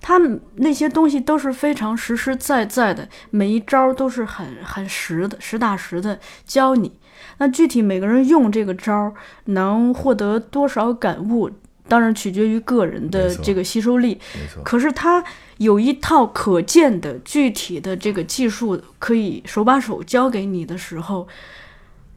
[0.00, 0.18] 他
[0.56, 6.92] 那些东西都是非常实实在在的，每一招都是很很实的、实打实的教你。
[7.38, 9.12] 那具体每个人用这个招
[9.46, 11.50] 能获得多少感悟，
[11.88, 14.18] 当然取决于个人的这个吸收力。
[14.34, 15.22] 没错，可是他
[15.58, 21.26] 有一套可见的具体的这个技术，可以手把手教给你的时候，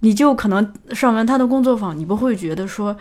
[0.02, 2.96] 你就可能上完他的工作坊，你不会觉得说，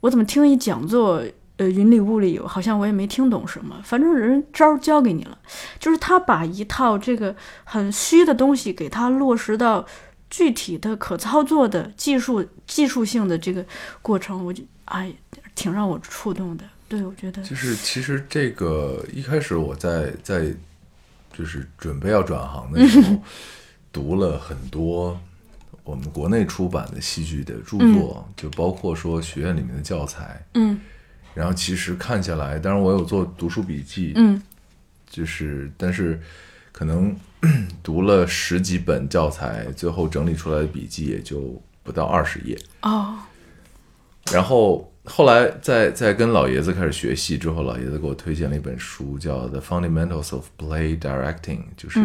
[0.00, 1.22] 我怎么听一讲座，
[1.60, 5.36] 呃，云里雾里，好像我也没听懂什么，反正人招儿教给你了，
[5.78, 9.84] 就是他把一套这个很虚的东西给他落实到
[10.30, 13.62] 具体的可操作的技术技术性的这个
[14.00, 15.12] 过程，我就哎，
[15.54, 16.64] 挺让我触动的。
[16.88, 20.50] 对，我觉得就是其实这个一开始我在在
[21.36, 23.18] 就是准备要转行的时候，
[23.92, 25.20] 读了很多
[25.84, 30.42] 我们国内出版的戏剧的著作，就包括说学院里面的教材。
[30.54, 30.80] 嗯
[31.40, 34.40] 然后其实看下来，当然我有做读书笔记，嗯
[35.08, 36.20] 就是但是
[36.70, 37.16] 可能
[37.82, 42.58] 读了十几本教材，最后整理出来的笔记也就不到二十页。
[42.82, 43.18] 哦。
[44.30, 51.98] 然后后来在在跟老爷子开始学戏之后，老爷子给我推荐了一本书，叫《The Fundamentals of Play Directing》，就是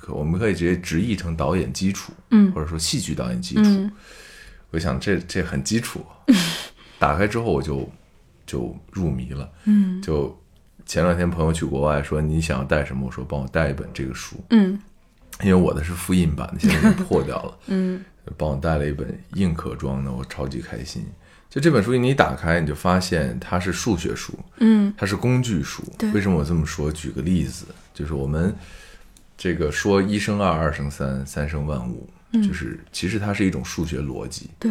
[0.00, 3.62] 可我们可以直接直译成导演基础，嗯或者说戏剧导演基础。
[3.64, 3.90] 嗯
[4.72, 6.04] 我想这这很基础，
[6.98, 7.90] 打开之后我就
[8.50, 9.48] 就入迷了。
[9.66, 10.36] 嗯就
[10.84, 14.76] 前两天朋友去国外说你想要带什么，我说帮我带一本这个书，嗯
[15.42, 17.58] 因为我的是复印版的，现在已经破掉了。
[17.68, 18.04] 嗯
[18.36, 21.04] 帮我带了一本硬壳装的，我超级开心。
[21.48, 26.10] 就这本书，你一打开，你就发现它是数学书，嗯它是工具书对。
[26.12, 26.90] 为什么我这么说？
[26.92, 28.54] 举个例子，就是我们
[29.36, 34.70] 这个说一生二，二生三，三生万物，就是其实它是一种数学逻辑，对，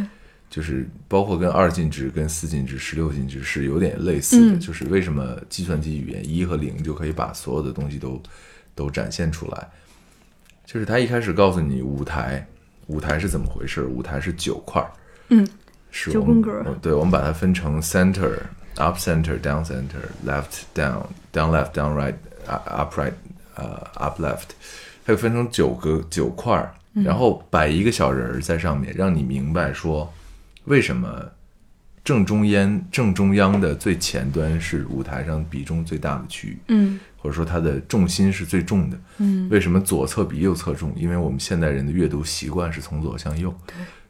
[0.50, 4.56] 就是包括跟二进制、跟四进制、十六进制是有点类似的。
[4.56, 8.22] 嗯就是为什么计算机语言一和零就可以把所有的东西都
[8.76, 9.68] 都展现出来？
[10.66, 12.46] 就是他一开始告诉你舞台，
[12.88, 13.86] 舞台是怎么回事？
[13.86, 14.92] 舞台是九块儿，
[15.30, 15.48] 嗯
[15.92, 18.38] 是九宫格我对，我们把它分成 center、
[18.76, 22.14] up center、down center、left down、down left、down right、
[22.46, 23.14] up right、
[23.56, 24.50] 呃 up left，
[25.04, 30.12] 它就分成九个九块儿，然后摆一个小人儿在上面，让你明白说
[30.66, 31.26] 为什么
[32.04, 37.00] 正中央正中央的最前端是舞台上比重最大的区域，嗯。
[37.22, 38.98] 或者说它的重心是最重的。
[39.18, 39.48] 嗯。
[39.50, 40.94] 为什么左侧比右侧重？
[40.96, 43.54] 因为我们现代人的阅读习惯是从左向右，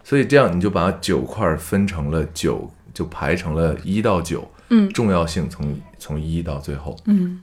[0.04, 4.88] 所以这样你就把九块分成了九，就排成了一到九，嗯。
[4.94, 6.96] 重要性从从一到最后。
[7.06, 7.42] 嗯。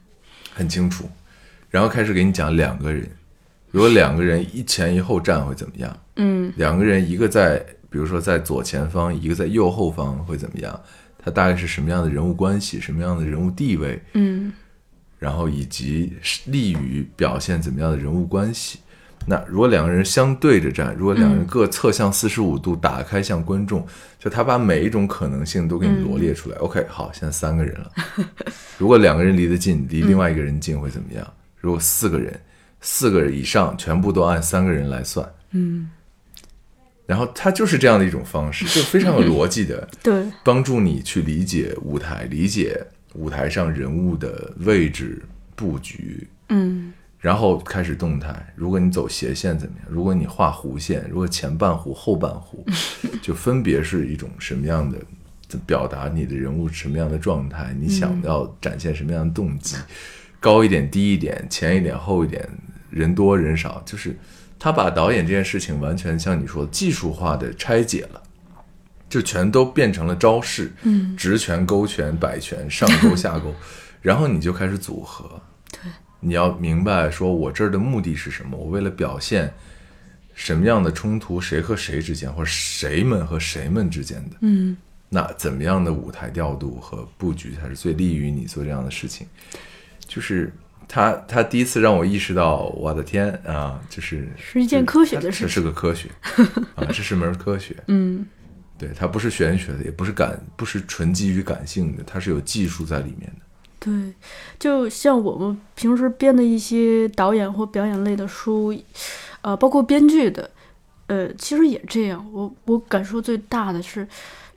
[0.54, 1.10] 很清楚，
[1.68, 3.10] 然后开始给你讲两个人，
[3.70, 5.98] 如果两个人一前一后站会怎么样？
[6.14, 6.52] 嗯。
[6.56, 10.80] 两个人一个在，比如说在左前方，一个在右后方会怎么样？
[11.18, 14.00] 他大概是什么样的人物关系，什么样的人物地位？
[14.14, 14.52] 嗯
[15.18, 16.12] 然后以及
[16.44, 18.80] 利于表现怎么样的人物关系。
[19.28, 23.84] 那如果两个人相对着站，如果两人各侧向四十五度打开向观众，
[24.20, 26.56] 就他把每一种可能性都给你罗列出来。
[26.58, 27.90] OK，好，现在三个人了。
[28.78, 31.26] 如果两个人离得近，离另外一个人近会怎么样？
[31.58, 32.38] 如果四个人，
[32.82, 35.26] 四个人以上全部都按三个人来算。
[35.52, 35.90] 嗯，
[37.06, 39.88] 然后它就是这样的一种方式， 就非常有逻辑的。
[40.02, 45.22] 对，帮助你去理解舞台，理解舞台上人物的位置
[45.54, 48.52] 布局，嗯然后开始动态。
[48.54, 49.86] 如果你走斜线怎么样？
[49.90, 52.62] 如果你画弧线，如果前半弧、后半弧，
[53.20, 54.98] 就分别是一种什么样的
[55.66, 59.76] 表达你的人物什么样的状态，你想要展现什么样的动机，
[60.38, 62.48] 高一点、低一点，前一点、后一点，
[62.90, 64.16] 人多人少，就是
[64.66, 68.20] 他把导演这件事情完全像你说的技术化的拆解了。
[69.08, 73.54] 就全都变成了招式，嗯直拳、勾拳、摆拳、上勾、下勾，
[74.02, 75.40] 然后你就开始组合。
[75.70, 78.56] 对，你要明白，说我这儿的目的是什么？
[78.56, 79.54] 我为了表现
[80.34, 84.76] 什么样的冲突，谁和谁之间，或者谁们和谁们之间的，嗯
[85.08, 89.28] 那怎么样的舞台调度和布局才是最利于你做这样的事情？
[90.04, 90.52] 就是
[90.88, 96.08] 他，他第一次让我意识到，我的天啊，就是是一件科学的事这事是个科学
[96.76, 97.76] 啊，这是门科学。
[97.88, 98.26] 嗯
[98.78, 103.46] 对，它不是玄学的，也不是感，不是纯基于感性的，它是有技术在里面的。
[103.78, 104.12] 对，
[104.58, 108.74] 就像我们平时编的一些导演或表演类的书，
[109.40, 110.50] 呃，包括编剧的，
[111.06, 112.26] 呃，其实也这样。
[112.32, 114.06] 我我感受最大的是，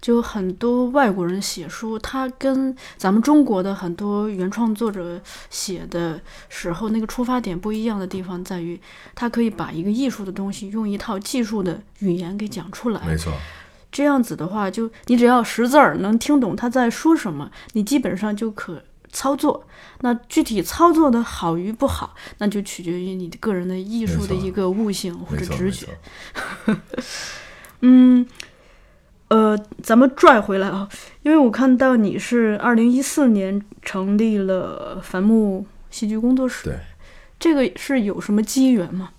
[0.02, 8.80] 就很多外国人写书，他跟咱们中国的很多原创作者写的时候，那个出发点不一样的地方在于，
[9.14, 13.02] 他可以把一个艺术的东西用一套技术的语言给讲出来。
[13.06, 13.32] 没错，
[13.92, 19.65] 这样子的话，就你只要识字儿，能听懂他在说什么，你基本上就可操作。
[20.02, 25.88] 那具体操作的好与不好，那就取决于你个人的艺术的一个悟性或者直觉
[26.65, 26.76] 错。
[27.82, 28.26] 嗯，
[29.28, 30.88] 呃，咱们拽回来啊，
[31.22, 36.80] 因为我看到你是二零一四年成立了樊木戏剧工作室，对，
[37.38, 39.12] 这个是有什么机缘吗？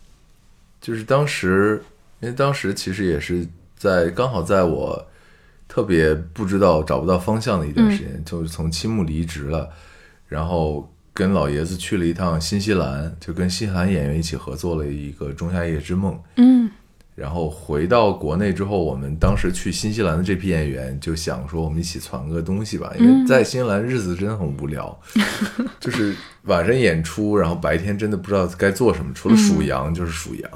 [0.81, 1.85] 就是当时，
[2.21, 5.07] 因为当时其实也是在刚好在我
[5.71, 9.71] 特别不知道找不到方向的一段时间，就是从青木离职了，
[10.27, 16.15] 然后跟老爷子去了一趟新西兰，就跟新西兰演员一起合作了一个《仲夏夜之梦》。
[16.37, 16.69] 嗯。
[17.15, 24.99] 然后回到国内之后，我们当时去新西兰的这批演员就想说，我们一起攒个东西吧，因为在新西兰日子真的很无聊，
[25.79, 30.51] 就是晚上演出，然后白天真的不知道该做什么，除了数羊就是数羊，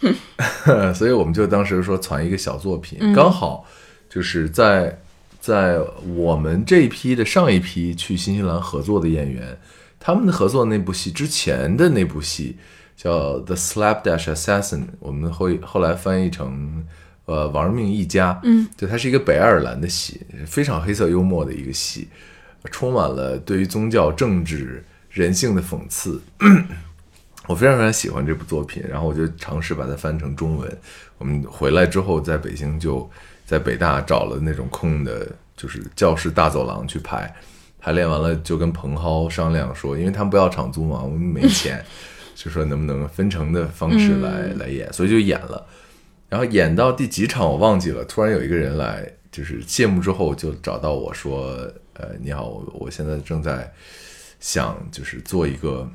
[0.94, 3.66] 所以我们就当时说攒一个小作品，刚好
[4.14, 4.96] 就是在
[5.40, 5.76] 在
[6.14, 9.58] 我们这一批的上一批去新西兰合作的演员，
[9.98, 12.56] 他们的合作那部戏之前的那部戏
[12.96, 16.86] 叫《The Slapdash Assassin》，我们会后来翻译成
[17.24, 18.38] 呃“玩命一家”。
[18.44, 22.06] 嗯，就它是一个北爱尔兰的戏，非常黑色幽默的一个戏，
[22.70, 26.22] 充满了对于宗教、政治、人性的讽刺。
[27.48, 30.78] 我非常非常喜欢这部作品，然后我就尝试把它翻成中文。
[31.18, 33.10] 我们回来之后，在北京就
[33.44, 35.26] 在北大找了那种空的，
[35.56, 37.34] 就是教室大走廊去排。
[37.78, 41.84] 排练完了就跟彭浩商量说，因为他们不要场租嘛，我们没钱，
[42.34, 45.66] 就说能不能分成的方式来、来演，所以就演了。
[46.30, 53.70] 然后演到第几场我忘记了，突然有一个人来，就是谢幕之后就找到我说：“呃，你好，我我现在正在
[54.40, 55.86] 想就是做一个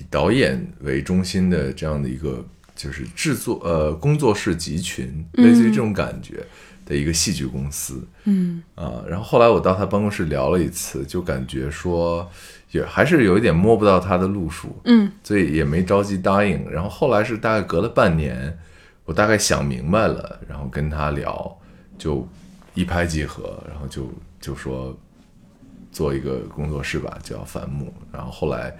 [0.00, 6.44] 以导演为中心的这样的一个就是制作呃工作室集群，类似于这种感觉
[6.92, 12.30] 的一个戏剧公司。”嗯啊，然后后来我到他办公室聊了一次，就感觉说
[12.70, 16.70] 也还是有一点摸不到他的路数，嗯所以也没着急答应。
[16.70, 18.56] 然后后来是大概隔了半年，
[19.04, 21.58] 我大概想明白了，然后跟他聊，
[21.98, 22.28] 就
[22.74, 24.96] 一拍即合，然后就就说
[25.90, 27.92] 做一个工作室吧，叫樊木。
[28.12, 28.76] 然后后来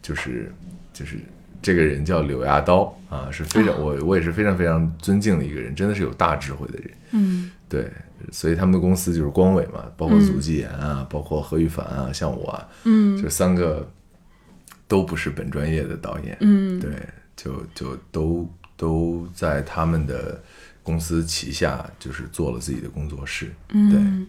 [0.00, 0.54] 就是
[0.92, 1.18] 就是
[1.64, 6.90] 这个人叫柳亚刀啊，是非常我我也是非常非常尊敬的一个人，真的是有大智慧的人。
[7.12, 7.50] 嗯。
[7.70, 7.90] 对，
[8.30, 13.20] 所以他们的公司就是光伟嘛，包括祖纪言啊，包括何玉凡啊，像我啊，嗯。
[13.20, 13.90] 这三个
[14.86, 16.90] 都不是本专业的导演，嗯，对，
[17.34, 18.46] 就就都
[18.76, 20.40] 都在他们的
[20.84, 24.26] 公司旗下，就是做了自己的工作室，对，嗯，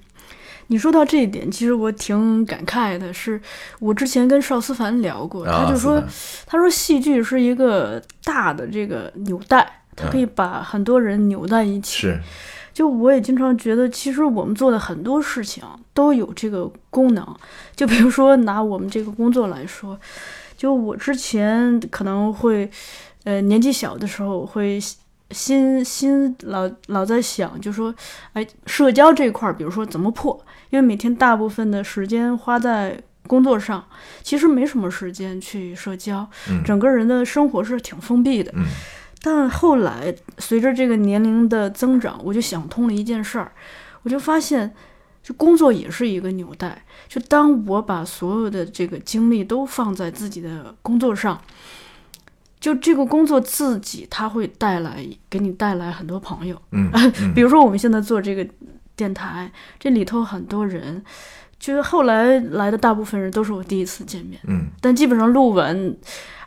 [0.68, 3.14] 你说到这一点，其实我挺感慨的。
[3.14, 3.40] 是
[3.80, 6.02] 我之前跟邵思凡聊过，啊他就说
[6.48, 12.00] 他说戏剧是一个大的这个纽带，它可以把很多人扭在一起。
[12.00, 12.20] 是，
[12.74, 15.64] 就我也经常觉得，其实我们做的很多事情
[15.94, 17.36] 都有这个功能。
[17.76, 20.00] 就比如说拿我们这个工作来说，
[20.58, 22.72] 就我之前可能会，
[23.26, 24.80] 呃，年纪小的时候会
[25.36, 27.94] 心心老老在想，就说，
[28.34, 30.34] 哎，社交这块儿，比如说怎么破？
[30.70, 33.86] 因为每天大部分的时间花在工作上，
[34.24, 38.52] 其实没什么时间去社交，嗯整个人的生活是挺封闭的。
[38.56, 38.64] 嗯
[39.22, 43.52] 但后来随着这个年龄的增长，我就想通了一件事儿，
[44.04, 44.72] 我就发现，
[45.24, 46.86] 就工作也是一个纽带。
[47.08, 51.42] 就当我把所有的这个精力都放在自己的工作上，
[52.60, 56.60] 就这个工作自己它会带来给你带来很多朋友。
[56.72, 58.48] 嗯嗯比如说我们现在做这个
[58.96, 61.04] 电台，这里头很多人，
[61.60, 64.40] 就是后来来的大部分人都是我第一次见面。
[64.48, 65.96] 嗯但基本上录完，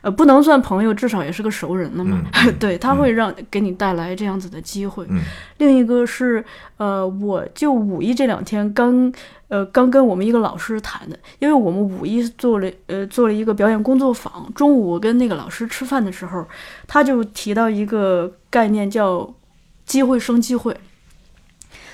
[0.00, 2.22] 呃，不能算朋友，至少也是个熟人了嘛。
[2.44, 5.06] 嗯 对，他会让给你带来这样子的机会。
[5.10, 5.20] 嗯
[5.58, 6.44] 另一个是，
[6.76, 9.12] 呃，我就五一这两天刚，
[9.48, 14.48] 呃，刚跟我们一个老师谈的，因为我们五一做了，呃，做了一个表演工作坊。
[14.54, 16.46] 中午我跟那个老师吃饭的时候，
[16.86, 19.34] 他就提到一个概念叫
[19.84, 20.76] “机会生机会”。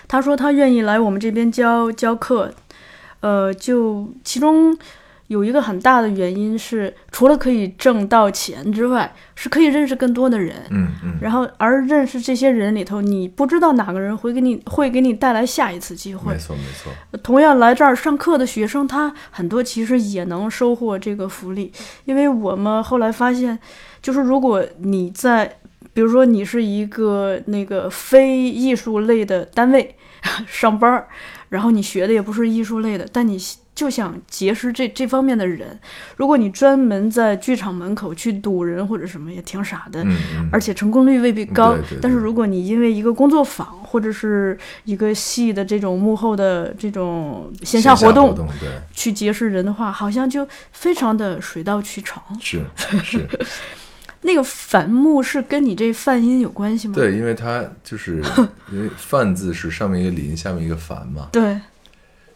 [0.07, 2.53] 他说他愿意来我们这边教教课，
[3.21, 4.77] 呃，就其中
[5.29, 10.55] 有一个很大的原因是，除了可以挣到钱之外，是可以认识更多的人。
[10.71, 16.39] 嗯嗯然后，而认识这些人里头，你不知道哪个人会给你会给你带来下一次机会没。
[16.39, 21.73] 错没错，同样来这儿上课的学生，他很多其实也能收获这个福利，
[22.05, 23.59] 因为我们后来发现，
[24.03, 25.57] 就是如果你在，
[25.95, 29.97] 比如说你是一个那个非艺术类的单位
[30.47, 31.09] 上班儿，
[31.49, 33.39] 然后你学的也不是艺术类的，但你
[33.75, 35.79] 就想结识这这方面的人。
[36.17, 40.03] 如果你专门在剧场门口去堵人或者什么，也挺傻的。
[40.05, 41.73] 嗯嗯，而且成功率未必高。
[41.73, 52.23] 对对对但是如果你因为一个工作坊或者是一个戏的这种幕后的这种线下活活动对，去结识人的话，好像就非常的水到渠成。
[52.41, 52.65] 是
[53.03, 53.27] 是，
[54.23, 56.95] 那个反目是跟你这泛音有关系吗？
[56.95, 58.23] 对，因为它就是
[58.71, 61.61] 因为范字是上面一个林，下面一个凡嘛，对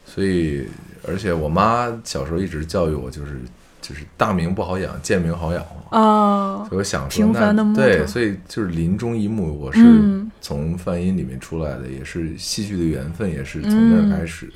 [0.09, 0.67] 所以
[1.07, 3.41] 而且我妈小时候一直教育我，就是
[3.81, 5.97] 就是大名不好养，贱名好养活。
[5.97, 14.53] 哦所以我想说，那木对，所以就是林中一幕，我是嗯从梵音里面出来的，也是戏剧的缘分，也是从那儿开始的。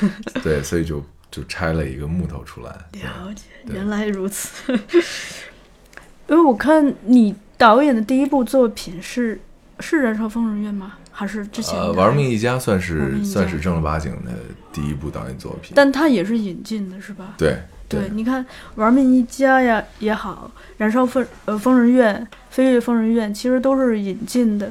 [0.02, 0.10] 嗯
[0.42, 2.70] 对，所以就就拆了一个木头出来。
[2.92, 4.72] 了解，原来如此。
[6.28, 9.38] 因为我看你导演的第一部作品是
[9.80, 10.94] 是《燃烧疯人院》吗？
[11.14, 11.78] 还是之前？
[11.78, 14.32] 呃，玩命一家算是算是正儿八经的
[14.72, 15.72] 第一部导演作品。
[15.74, 17.34] 但它也是引进的，是吧？
[17.38, 17.56] 对
[17.88, 18.44] 对，你看
[18.74, 22.16] 《玩命一家》呀也好，《燃烧疯呃疯人院》
[22.50, 24.70] 《飞跃疯人院》其实都是引进的。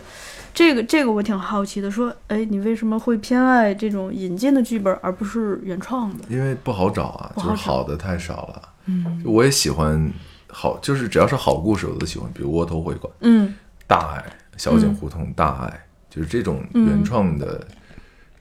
[0.54, 6.26] 这个这个我挺好奇的，说，哎，你为什么会偏爱这种引进的剧本，而不是原创的？
[6.28, 8.62] 因为不好找啊，找就是好的太少了。
[8.86, 10.12] 嗯就我也喜欢
[10.48, 13.50] 好，就是只要是好故事我都喜欢，比如《窝头会馆》嗯
[13.88, 14.20] 《大爱》
[14.58, 15.68] 《小井胡同》大爱》，
[16.14, 17.66] 就是这种原创的、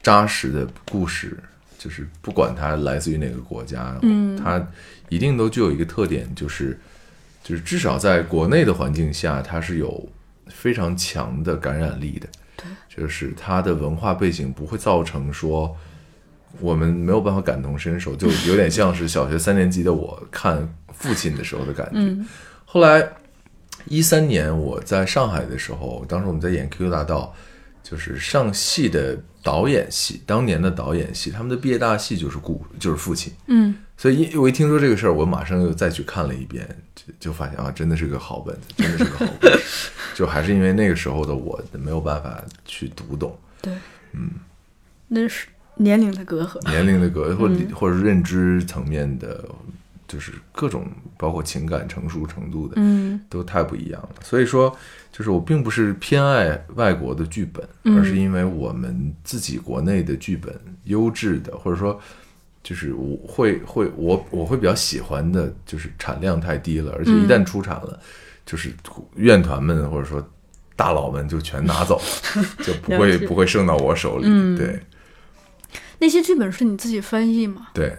[0.03, 1.39] 扎实的故事，
[1.79, 4.63] 就是不管它来自于哪个国家，嗯它
[5.09, 6.79] 一定都具有一个特点，就是
[7.43, 10.07] 就是至少在国内的环境下，它是有
[10.49, 12.29] 非常强的感染力的。
[12.57, 15.75] 对，就是它的文化背景不会造成说
[16.61, 21.93] 我们没有办法感同身受，就有点像是小学三年级的我看父亲的时候的感觉。
[21.95, 22.29] 嗯
[22.67, 23.07] 后来
[23.87, 27.35] 一三年我在上海的时候，当时我们在演《QQ 大道》，
[27.83, 33.33] 就是上戏的导演系，当年的导演系，他们的毕业大戏就是故就是父亲。
[33.47, 39.63] 嗯所以一我一听说这个事儿，我马上又再去看了一遍，就就发现啊，真的是个好本子，真的是个好本子。
[40.15, 43.73] 就还是因为那个时候的我没有办法去读懂对，
[44.13, 44.31] 嗯，
[45.07, 46.61] 那是年龄的隔阂。
[46.69, 49.45] 年龄的隔阂或者或者是认知层面的，
[50.09, 54.11] 就是各种包括情感成熟程度的，嗯都太不一样了。
[54.23, 54.77] 所以说，
[55.13, 57.97] 就是我并不是偏爱外国的剧本，嗯。
[57.99, 62.01] 而是因为我们自己国内的剧本优质的，或者说
[62.65, 68.01] 就是我会会我我会比较喜欢的，就是产量太低了，而且一旦出产了，
[68.47, 68.73] 就是
[69.17, 70.27] 院团们或者说
[70.75, 74.25] 大佬们就全拿走了， 就不会不会剩到我手里。
[74.27, 74.57] 嗯。
[74.57, 74.81] 对。
[75.99, 77.69] 那些剧本是你自己翻译吗？
[77.73, 77.97] 对，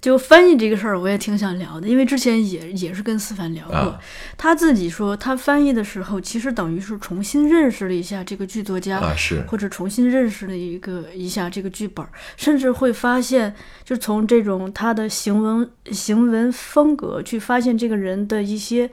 [0.00, 4.00] 就翻译这个事儿，我也挺想聊的，因为之前也也是跟思凡聊过，啊
[4.38, 18.90] 他自己说他翻译的时候，其实等于是重新认识了一下这个剧作家，啊是或者重新认识了一个一下这个剧本，甚至会发现，就从这种他的行文行文风格去发现这个人的一些。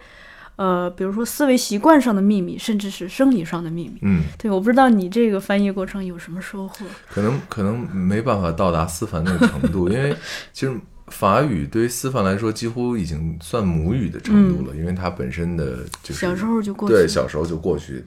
[0.57, 3.99] 呃，比如说思维习惯上的秘密，甚至是生理上的秘密。
[4.01, 4.23] 嗯。
[4.39, 6.83] 对，我不知道你这个翻译过程有什么收获。
[7.07, 10.17] 可能可能没办法到达思凡那个程度，因为
[10.51, 10.75] 其实
[11.07, 16.93] 法语对于思凡来说几乎已经算母语的程度了，因为它本身的就是小时候就过去。
[16.93, 18.03] 对小时候就过去，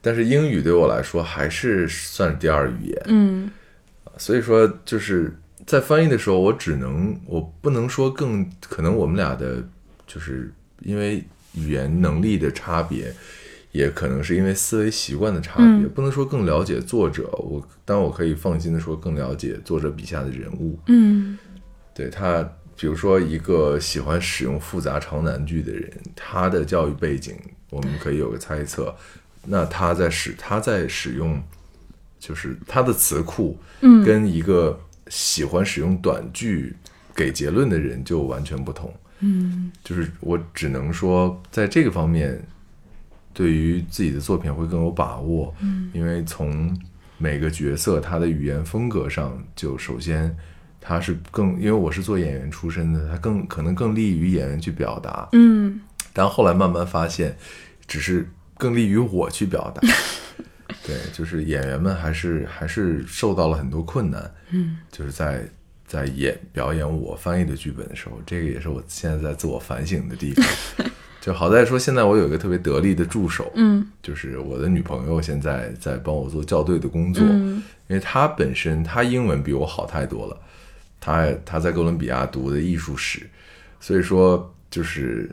[0.00, 3.50] 但是英语对我来说还是算是第二语言，嗯。
[4.16, 5.34] 所以说就是
[5.66, 9.62] 在翻译的时候，我只能我不能说更可能我们俩的，
[10.06, 11.24] 就是因为
[11.54, 13.12] 语言能力的差别，
[13.72, 15.90] 也可能是因为思维习惯的差别，嗯。
[15.94, 21.38] 不能说更了解作者，我但我可以放心的说更了解作者笔下的人物，嗯
[21.94, 22.48] 对他。
[22.76, 27.36] 比如说，一个喜欢使用复杂长难句的人，他的教育背景，
[27.68, 28.96] 我们可以有个猜测。
[29.44, 31.42] 那他在使他在使用，
[32.18, 36.74] 就是他的词库，嗯跟一个喜欢使用短句
[37.14, 38.90] 给结论的人就完全不同。
[39.18, 42.42] 嗯就是我只能说，在这个方面，
[43.34, 45.54] 对于自己的作品会更有把握。
[45.60, 46.74] 嗯，因为从
[47.18, 50.34] 每个角色他的语言风格上，就首先
[50.80, 55.28] 他是更，因为我是做演员出身的，他更可能更利于演员去表达。
[55.32, 55.80] 嗯
[56.12, 57.36] 但后来慢慢发现，
[57.86, 58.28] 只是
[58.58, 59.80] 更利于我去表达。
[60.84, 64.32] 对，就是演员们还是还是受到了很多困难。
[64.50, 65.46] 嗯，就是在
[65.86, 70.44] 在演表演我翻译的剧本的时候，这个也是我现在在自我反省的地方。
[71.20, 77.22] 就好在说，现在我有一个特别得力的助手，嗯就是我的女朋友，现在在帮我做校对的工作。
[77.24, 80.40] 嗯因为她本身她英文比我好太多了，
[81.00, 83.28] 她她在哥伦比亚读的艺术史，
[83.80, 85.30] 所以说就是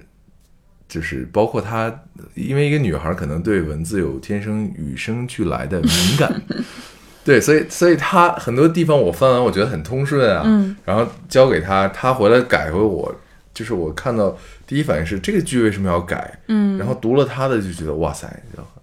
[0.87, 1.93] 就是包括他，
[2.33, 6.41] 因为一个女孩可能对文字有天生与生俱来的敏感，
[7.25, 13.13] 对，所以所以他很多地方我翻完我觉得很通顺啊，嗯，然后交给他，他回来改回我，
[13.53, 14.33] 就是我看到
[14.65, 18.27] 第一反应是这个剧为什么要改，嗯，然后读了他的就觉得哇塞，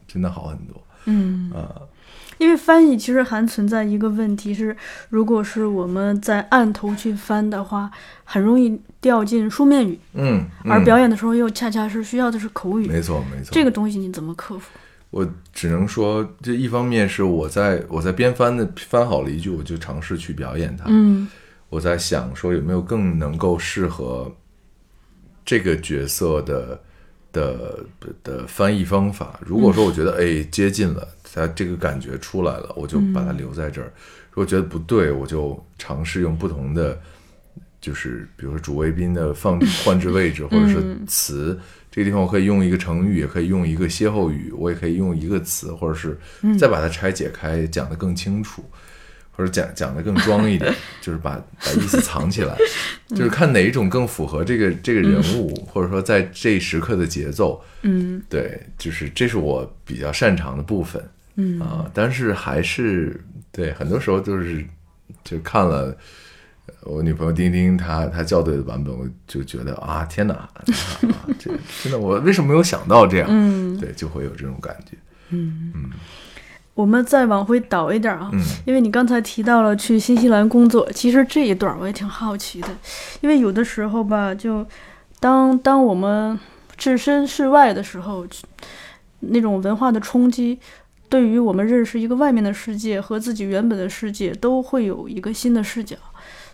[0.07, 1.51] 真的好很多，嗯。
[1.53, 1.73] 啊，
[2.39, 4.77] 因为翻译其实还存在一个问题是，
[5.11, 7.91] 如果是我们在案头去翻的话，
[8.25, 12.87] 很容易掉进书面语，嗯，而嗯表演的时候又恰恰是需要的是口语。
[12.87, 14.71] 没错没错，这个东西你怎么克服？
[15.11, 20.87] 我只能说，这一方面是我在我在边翻的翻好了一句，我就尝试去表演它。
[20.89, 21.29] 嗯
[21.71, 24.33] 我在想说有没有更能够适合
[25.45, 26.81] 这个角色的
[27.33, 27.85] 的
[28.23, 29.41] 的翻译方法。
[29.45, 33.89] 如果说我觉得哎接近了，它这个感觉出来了，我就把它留在这儿；
[34.31, 37.01] 如果觉得不对，我就尝试用不同的，
[37.81, 41.59] 就是比如说主谓宾的放 换置位置，或者是词。
[41.91, 46.19] 这个地方我可以用一个成语，也可以用一个歇后语，我也可以用一个词，或者是
[46.59, 48.65] 再把它拆解开，讲得更清楚。
[49.37, 50.73] 或者讲讲的更装一点，
[51.03, 52.57] 就是把把意思藏起来，
[53.11, 57.61] 就是看哪一种更符合这个这个人物，或者说在这一时刻的节奏。
[57.83, 61.03] 嗯对，就是这是我比较擅长的部分
[61.37, 61.61] 嗯。
[61.61, 64.65] 啊、但是还是对，很多时候就是
[65.23, 65.97] 就看了
[66.83, 70.51] 我女朋友丁丁她她校对的版本，我就觉得啊天哪，啊、
[71.39, 71.51] 这
[71.83, 73.29] 真的我为什么没有想到这样？
[73.31, 73.79] 嗯。
[73.79, 74.97] 对，就会有这种感觉。
[75.31, 75.73] 嗯。
[75.75, 75.91] 嗯。
[76.75, 78.43] 我们再往回倒一点啊，嗯。
[78.67, 82.69] 因为你刚才提到了去新西兰工作，其实这一段我也挺好奇的，
[83.21, 84.67] 因为有的时候吧，就
[85.21, 86.37] 当当我们
[86.77, 88.27] 置身事外的时候，
[89.21, 90.59] 那种文化的冲击，
[91.15, 95.97] 对于我们认识一个外面的世界和自己原本的世界，都会有一个新的视角。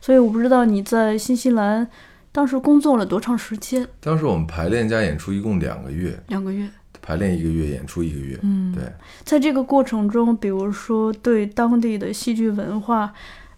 [0.03, 1.89] 所以我不知道你在新西兰
[2.31, 3.89] 当时工作了多长时间？
[4.01, 6.69] 当时我们排练加演出一共两个月，两个月。
[7.01, 8.39] 排练一个月，演出一个月。
[8.43, 8.85] 嗯，对，
[9.25, 13.11] 在这个过程中，比如说对当地的戏剧文化，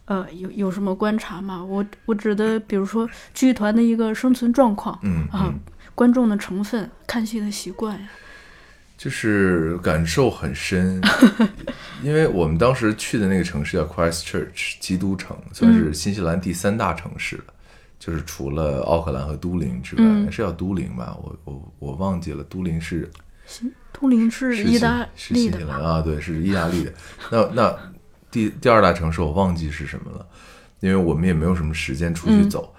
[0.04, 1.64] 呃，有有什么观察吗？
[1.64, 5.58] 我我指的，比如说剧团的一个生存状况嗯啊嗯，，
[5.96, 8.08] 观众的成分、看戏的习惯呀。
[9.02, 11.02] 就是感受很深，
[12.04, 17.44] 因为我们当时去的那个城市叫 Christchurch，基督城，算是新西兰第三大城市了。
[17.98, 21.18] 就是除了奥克兰和都灵之外，嗯是叫都灵吧？
[21.20, 23.10] 我我我忘记了，都灵是
[23.92, 25.10] 都灵是是意大利的吧？
[25.16, 26.92] 新西兰啊，对，是意大利的。
[27.28, 27.76] 那那
[28.30, 30.24] 第第二大城市我忘记是什么了，
[30.78, 32.72] 因为我们也没有什么时间出去嗯走。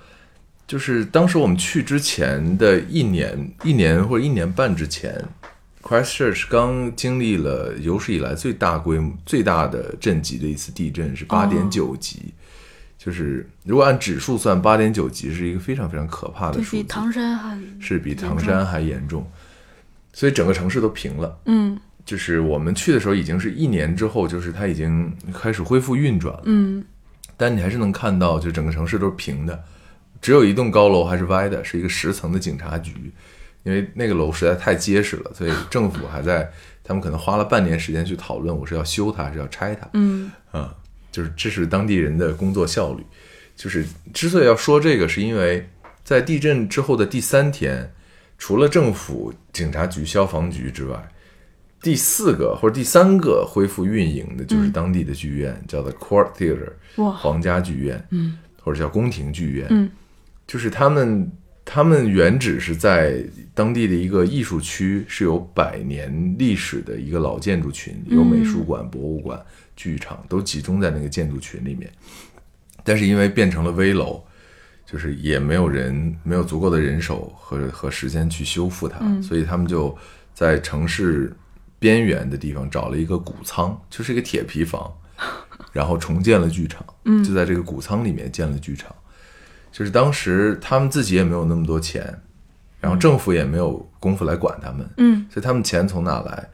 [0.65, 5.21] 就是当时我们去之前的一年、一年或者一年半之前
[5.84, 12.34] ，Christchurch 刚经历了有史以来最大规模、最大的震级的一次地震，是八点九级。
[12.98, 19.30] 就是如果按指数算，八点九级是一个非常非常可怕的数字，比唐山还是比唐山还严重，
[20.14, 21.38] 所以整个城市都平了。
[21.46, 21.78] 嗯。
[22.06, 26.84] 就是我们去的时候已经是一年之后，就是它已经开始恢复运转了，嗯。
[27.36, 29.64] 但你还是能看到，就整个城市都是平的，
[30.22, 33.12] 只有一栋高楼还是歪的，是一个十层的警察局，
[33.64, 36.51] 因为那个楼实在太结实了，所以政府还在，
[36.84, 40.32] 他们可能花了半年时间去讨论，我是要修它，还是要拆它，嗯。
[40.51, 40.76] 啊，
[41.11, 43.03] 就是这是当地人的工作效率。
[43.55, 45.70] 就是之所以要说这个，是因为
[46.03, 47.93] 在地震之后的第三天，
[48.38, 51.11] 除了政府、警察局、消防局之外，
[51.82, 57.11] 第四个或者第三个恢复运营的就是当地的剧院，叫做 Court Theatre 哇。
[57.11, 58.38] 皇家剧院，嗯。
[58.61, 59.89] 或者叫宫廷剧院，嗯。
[60.47, 61.32] 就是他们
[61.66, 69.41] 他们原址是在当地的一个艺术区，是有百年历史的一个老建筑群，有美术馆、博物馆、
[69.76, 71.89] 剧场都集中在那个建筑群里面。
[72.84, 74.22] 但是因为变成了危楼，
[74.86, 79.97] 就是也没有人没有足够的人手和和时间去修复它，所以他们就
[80.34, 81.34] 在城市
[81.80, 84.93] 边缘的地方找了一个谷仓，就是一个铁皮房，
[85.72, 86.86] 然后重建了剧场，
[87.24, 88.93] 就在这个谷仓里面建了剧场。
[89.74, 92.17] 就是当时他们自己也没有那么多钱，
[92.80, 96.47] 然后政府也没有功夫来管他们，嗯所以他们钱从哪来？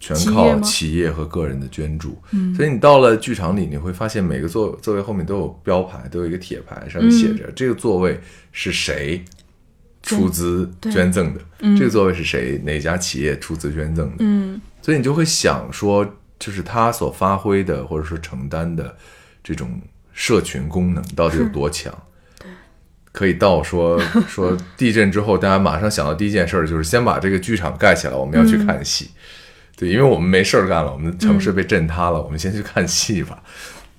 [0.00, 2.20] 全靠企业和个人的捐助。
[2.32, 8.20] 嗯所以你到了剧场里，你会发现每个座座位后面都有标牌，都有一个铁牌，上面写着、这个座位
[8.50, 9.24] 是谁
[10.02, 11.40] 出资捐赠的，
[11.78, 14.16] 这个座位是谁哪家企业出资捐赠的。
[14.18, 16.04] 嗯所以你就会想说，
[16.36, 18.96] 就是他所发挥的或者说承担的
[19.44, 19.80] 这种
[20.12, 21.96] 社群功能到底有多强？
[23.12, 29.10] 可以到说 说地震之后，大家马上想到第一件事儿就是先把这个剧场盖起来，我们要去看戏。
[29.76, 33.42] 对，因为我们没事儿干了，我们的城市被震塌了，我们先去看戏吧。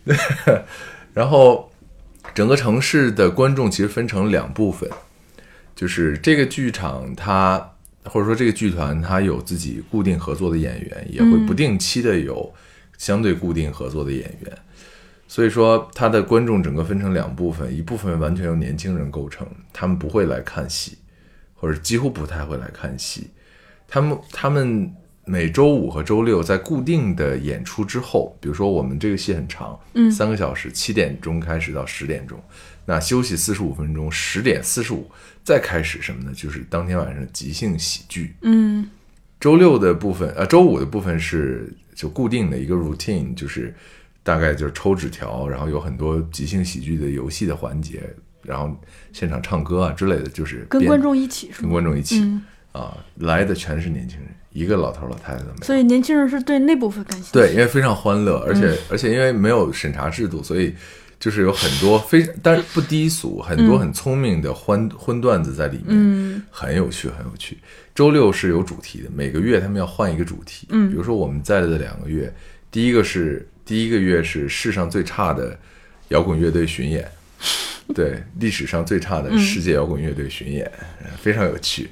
[1.13, 1.71] 然后
[2.33, 4.89] 整个城市的观众其实分成两部分，
[5.75, 7.71] 就是这个剧场它
[8.05, 12.53] 或者说这个剧团它有自己固定合作的演员，也会不定期的有
[12.97, 14.57] 相对固定合作的演员。
[15.33, 20.95] 所以说，他的观众整个分成两部分，一部分完全由年轻人构成，他们不会来看戏，
[21.55, 23.31] 或者几乎不太会来看戏。
[23.87, 24.93] 他们他们
[25.25, 32.39] 每周五和周六在固定的演出之后，比如说我们这个戏很长，嗯，三个小时，七点钟开始到十点钟，
[32.85, 35.09] 那休息四十五分钟，十点四十五
[35.43, 36.31] 再开始什么呢？
[36.35, 38.35] 就是当天晚上即兴喜剧。
[38.43, 38.87] 嗯
[39.39, 43.75] 周六的部分，呃，周五的部分是就固定的一个 routine，就是
[44.23, 48.01] 大概就是抽纸条，然后有很多即兴喜剧的游戏的环节，
[48.41, 48.75] 然后
[49.11, 51.69] 现场唱歌啊之类的，就是跟观众一起是跟？
[51.69, 55.63] 观众一起、嗯啊，来的全是年轻人，一个老头老太太都没有。
[55.63, 57.31] 所以年轻人是对那部分感兴趣。
[57.33, 60.73] 对，因为非常欢乐，而且、而且因为没有审查制度，所以
[61.19, 67.57] 就是有很多非但是不低俗，很多很聪明的欢荤段子在里面，嗯很有趣，很有趣。
[67.93, 70.65] 周六是有主题的，每个月他们要换一个主题。
[70.71, 72.33] 嗯比如说我们在的两个月，
[72.71, 75.57] 第一个是第一个月是世上最差的
[76.09, 77.09] 摇滚乐队巡演，
[77.95, 80.69] 对，历史上最差的世界摇滚乐队巡演，
[81.01, 81.89] 呃非常有趣。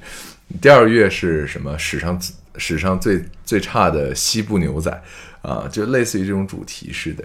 [0.60, 1.78] 第二个月是什么？
[1.78, 2.20] 史上
[2.56, 5.02] 史上最最差的西部牛仔
[5.40, 7.24] 啊，就类似于这种主题似的。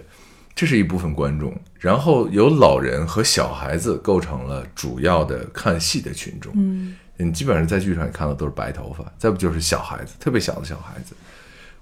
[0.54, 6.52] 这是一部分观众，然后由老人和小孩子构成了主要的看戏的群众。
[6.56, 11.14] 嗯你基本上在剧场里看到都是白头发，再不就是小孩子，特别小的小孩子。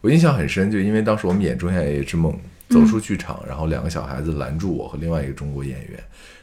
[0.00, 2.32] 我印象很深，就因为当时我们演《仲夏夜之梦》，
[2.68, 6.02] 走出剧场，然后两个小孩子拦住我和另外一个中国演员，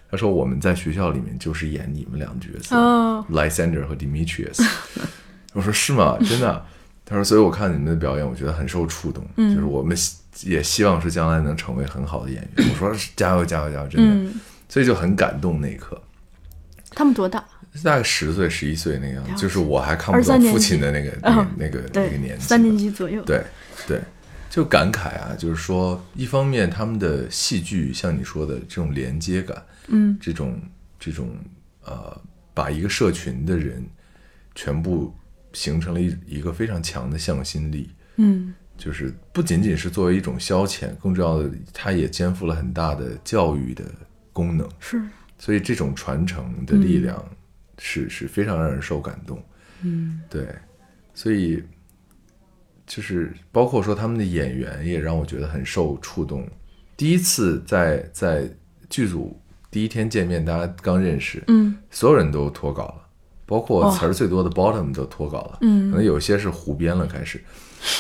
[0.10, 4.66] 他说我们在学校里面就是演你们两个角色、哦 Lysander 和 Demetrius。
[5.54, 6.18] 我说是吗？
[6.22, 6.66] 真的啊？
[7.06, 9.96] 他说，所以我看你们的表演，我觉得很受触动，嗯就是我们
[10.44, 12.70] 也希望是将来能成为很好的演员。
[12.72, 16.02] 我说加油加油加油，真的，嗯，所以就很感动那一刻。
[16.92, 17.44] 他们多大？
[17.84, 22.46] 大概十岁、十一岁那个样就是我还看不到23年级父亲的那个、那嗯个、那个、那个年，纪。
[22.46, 23.24] 三年级左右。
[23.24, 23.44] 对
[23.88, 24.00] 对，
[24.54, 30.16] 就感慨啊，就是说，一方面他们的戏剧像你说的这种连接感，嗯。
[30.22, 30.62] 这种
[31.00, 31.36] 这种
[31.84, 32.22] 呃，
[32.54, 33.84] 把一个社群的人
[34.54, 35.12] 全部
[35.54, 38.54] 形成了一一个非常强的向心力，嗯。
[38.78, 43.84] 就是不仅仅是作为一种消遣，更重要的，它也肩负了很大的教育的
[44.32, 44.70] 功能。
[44.80, 45.02] 是。
[45.40, 47.26] 所以这种传承的力量
[47.80, 49.44] 是、是非常让人受感动。
[49.82, 50.22] 嗯。
[50.30, 50.48] 对，
[51.16, 51.64] 所以
[52.94, 56.48] 就是包括说他们的演员也让我觉得很受触动。
[56.96, 58.48] 第一次在在
[58.88, 59.36] 剧组
[59.72, 62.96] 第一天见面，大家刚认识，嗯所有人都脱稿了，
[63.48, 67.42] 包括词儿最多的 Bottom 都脱稿了，嗯可能有些是胡编了开始。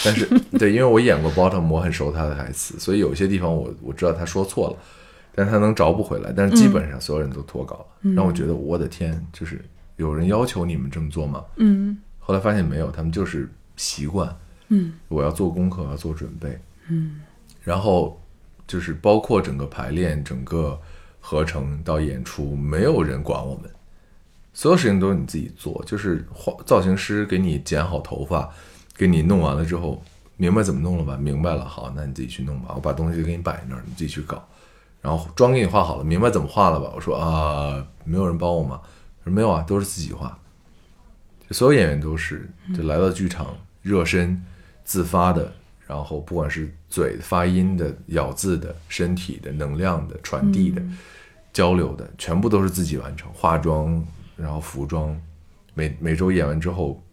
[0.05, 0.27] 但是
[0.59, 4.77] 对，因为我演过 Bottom，我很熟他的台词，所以有些地方我我知道他说错了，
[5.33, 6.31] 但是他能找补回来。
[6.31, 9.59] 但是基本上所有人都脱稿了，让我觉得我的天，就是
[9.95, 11.43] 有人要求你们这么做吗？
[11.55, 14.33] 嗯后来发现没有，他们就是习惯，
[14.69, 16.59] 嗯我要做功课，我要做准备，
[16.89, 17.21] 嗯，
[17.63, 18.19] 然后
[18.65, 20.79] 就是包括整个排练、整个
[21.19, 23.69] 合成到演出，没有人管我们，
[24.53, 28.49] 所有事情都是你自己做，就是化造型师给你剪好头发，
[28.95, 30.03] 给你弄完了之后，
[30.37, 31.15] 明白怎么弄了吧？
[31.17, 34.43] 明白了，好，那你自己去弄吧，我把东西给你摆那儿，你自己去搞。
[35.01, 36.91] 然后妆给你画好了，明白怎么画了吧？
[36.95, 38.79] 我说啊，没有人帮我吗？
[39.19, 40.37] 他说没有啊，都是自己画。
[41.51, 44.41] 所有演员都是，就来到剧场热身、
[44.93, 45.51] 自发的，
[45.87, 50.79] 然后不管是嘴发音的、咬字的、身体的、能量的、传递的、
[51.51, 53.27] 交流的，全部都是自己完成。
[53.33, 54.05] 化妆，
[54.37, 55.19] 然后服装，
[55.73, 57.03] 每每周演完之后，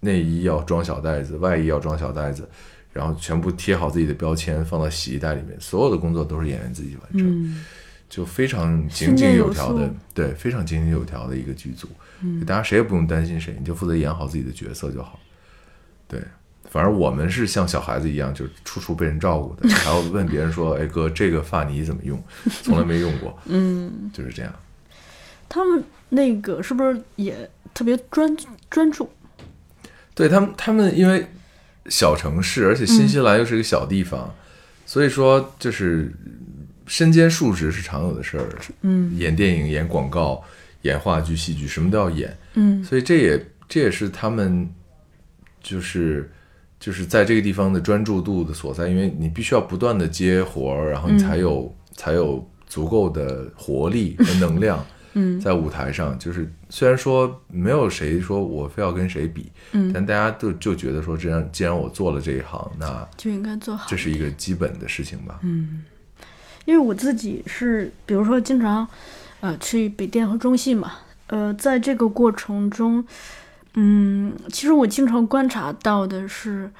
[0.00, 2.48] 内衣要装小袋子，外衣要装小袋子，
[2.90, 5.54] 然后全部贴好自己的标签，放到洗衣袋里面。
[5.60, 7.44] 所有的工作都是演员自己完成。
[7.44, 7.62] 嗯
[8.08, 11.86] 就非常井井有条的对，非常井井有条的一个剧组，
[12.44, 15.20] 大家谁也不用担心谁，你就负责演好自己的角色就好。
[16.08, 16.20] 对，
[16.68, 22.22] 反正我们是像小孩子一样，就处处被人照顾的， 还要问别人说：“哎哥，这个发泥怎么用？
[22.62, 24.52] 从来没用过。”嗯，就是这样。
[25.48, 28.36] 他们那个是不是也特别专
[28.70, 29.10] 专注？
[30.14, 31.26] 对他们，他们因为
[31.86, 34.32] 小城市，而且新西兰又是一个小地方，
[34.86, 36.12] 所以说就是
[36.86, 38.46] 身兼数职是常有的事儿。
[38.82, 40.44] 嗯演电影、演广告、
[40.82, 42.36] 演话剧、戏剧，什么都要演。
[42.54, 44.68] 嗯所以这也这也是他们
[45.62, 46.30] 就是
[46.80, 54.84] 就是在这个地方的专注度的所在，因为你必须要不断的接活儿，然后你才有、才有足够的活力和能 量。
[55.12, 63.86] 嗯在舞台上，就是虽然说没有谁说我非要跟谁比，嗯，但大家都就觉得说，这样既然我做了这一行，那就应该做好。
[63.88, 65.40] 这是一个基本的事情吧。
[65.42, 65.82] 嗯，
[66.64, 68.86] 因为我自己是，比如说经常，
[69.40, 70.92] 呃，去北电和中戏嘛，
[71.26, 73.04] 呃，在这个过程中，
[73.74, 76.70] 嗯，其实我经常观察到的是，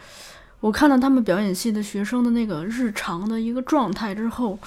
[0.61, 4.59] 我看到他们表演系的学生的那个日常的一个状态之后，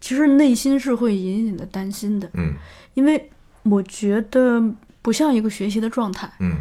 [0.00, 2.54] 其实内心是会隐隐的担心的，嗯。
[2.94, 3.30] 因为
[3.62, 4.62] 我觉得
[5.02, 6.30] 不像一个学习的状态。
[6.40, 6.56] 嗯。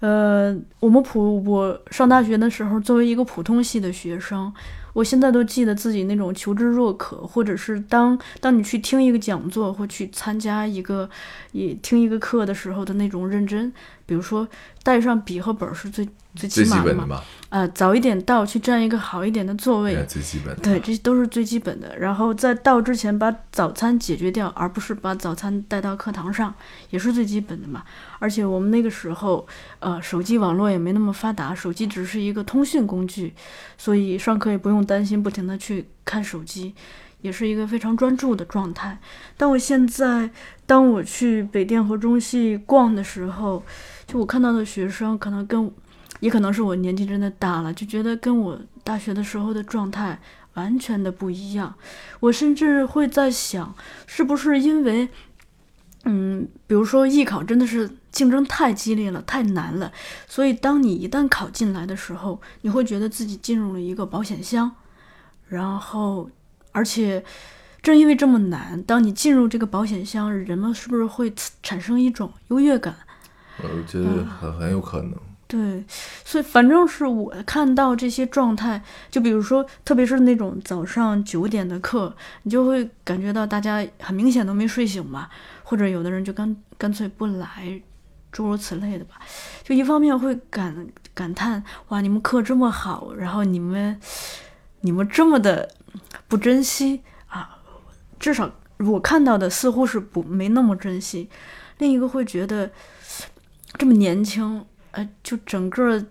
[0.00, 4.50] 呃，我们普我上大学的时候，作为一个普通系的学生，
[5.00, 11.08] 我现在都记得自己那种求知若渴，或者是当当你去听一个讲座或去参加一个
[11.52, 13.72] 也听一个课的时候的那种认真。
[14.04, 14.46] 比如说
[14.82, 20.62] 带上笔和本是最最基本的嘛，呃，早一点到去占一个好一点的座位哎，最基本的。
[20.62, 21.98] 对，这些都是最基本的。
[21.98, 26.54] 然后在到之前把早餐解决掉，而不是把早餐带到课堂上，
[26.90, 27.82] 也是最基本的嘛。
[28.20, 29.46] 而且我们那个时候，
[29.80, 33.34] 呃，手机网络也没那么发达，手机只是一个通讯工具，
[33.76, 36.74] 所以上课也不用担心不停的去看手机，
[37.22, 38.96] 也是一个非常专注的状态。
[39.36, 40.30] 但我现在，
[40.64, 43.64] 当我去北电和中戏逛的时候，
[44.06, 45.70] 就我看到的学生，可能跟
[46.20, 50.18] 也可能是我年纪真的大了，就觉得跟我大学的时候的状态
[50.54, 51.74] 完全的不一样。
[52.20, 53.74] 我甚至会在想，
[54.06, 55.08] 是不是因为，
[56.04, 59.92] 嗯，比如说艺考真的是竞争太激烈了，太难了，
[60.26, 64.70] 所以当你一旦考进来的时候，你会觉得自己进入了一个保险箱，
[65.48, 66.30] 然后，
[66.72, 67.24] 而且。
[67.82, 72.94] 正因为这么难，当你进入这个保险箱，人们是不是会产生一种优越感？
[73.62, 75.14] 我觉得很很有可能。
[75.50, 75.84] 对，
[76.24, 78.80] 所以反正是我看到这些状态，
[79.10, 85.28] 就比如说，特别是那种早上九点的课，你就会感觉到大家很明显都没睡醒嘛，
[85.64, 87.82] 或者有的人就干干脆不来，
[88.30, 89.16] 诸如此类的吧。
[89.64, 94.00] 就一方面会感感叹，哇，你们课这么好，然后你们
[94.82, 95.68] 你们这么的
[96.28, 97.58] 不珍惜啊，
[98.20, 98.48] 至少
[98.78, 101.28] 我看到的似乎是不没那么珍惜。
[101.78, 102.70] 另一个会觉得
[103.76, 104.64] 这么年轻。
[104.92, 106.04] 呃，就整个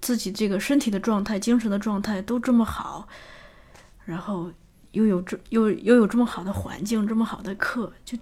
[0.00, 3.06] 自己这个身体的状态、精神的状态都这么好，
[4.04, 4.50] 然后
[4.92, 8.16] 又有这又又有这么好的环境、这么好的课，就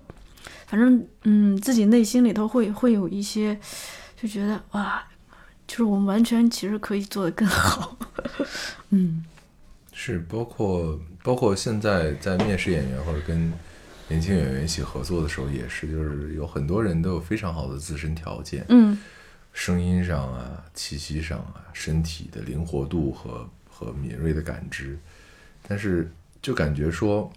[0.67, 3.59] 反正嗯，自己内心里头会会有一些，
[4.21, 5.03] 就觉得哇，
[5.67, 7.97] 就是我们完全其实可以做得更好，
[8.91, 9.25] 嗯，
[9.93, 13.53] 是包括包括现在在面试演员或者跟
[14.09, 18.99] 年轻演员一起合作的时候，也是就是有很多人都有非常好的自身条件，嗯。
[19.59, 24.97] 声音上啊，气息上啊，身体的灵活度和和敏锐的感知，
[25.67, 26.09] 但是
[26.41, 27.29] 就感觉说，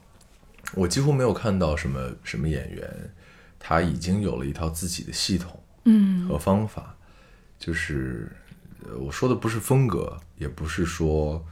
[0.76, 2.88] 我几乎没有看到什么什么演员，
[3.60, 6.96] 他已经有了一套自己的系统，嗯和方法，
[7.58, 8.32] 就是
[8.86, 11.44] 呃我说的不是风格，也不是说，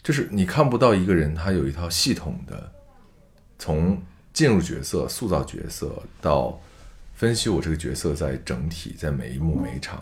[0.00, 2.72] 就是你看不到一个人他有一套系统的，
[3.58, 4.00] 从
[4.32, 6.56] 进入角色、塑造角色到。
[7.14, 9.98] 分析我这个角色在整体，在每一幕每一场，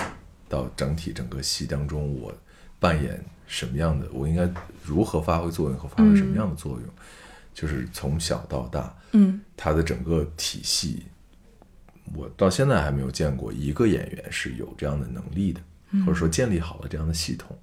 [0.48, 2.34] 到整体整个戏当中，我
[2.80, 4.50] 扮演什么样的，我应该
[4.82, 6.88] 如何发挥作用和发挥什么样的作用，
[7.52, 11.04] 就是从小到大，嗯，他的整个体系，
[12.14, 15.60] 我到现在还没有见过一个演员是有这样的能力的，
[16.00, 17.56] 或者说建立好了这样的系统。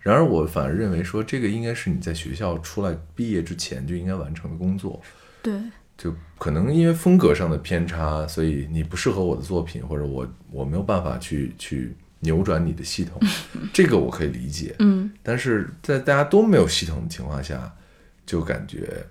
[0.00, 5.00] 然而，我反而认为说，这个应该是你在学校出来毕业之前就应该完成的工作。
[5.42, 5.54] 对。
[5.96, 13.18] 就可能因为风格上的偏差，所以你不适合我的作品，或者我我没有办法去去扭转你的系统，
[13.72, 14.74] 这个我可以理解。
[14.80, 17.74] 嗯，但是在大家都没有系统的情况下，
[18.26, 19.06] 就感觉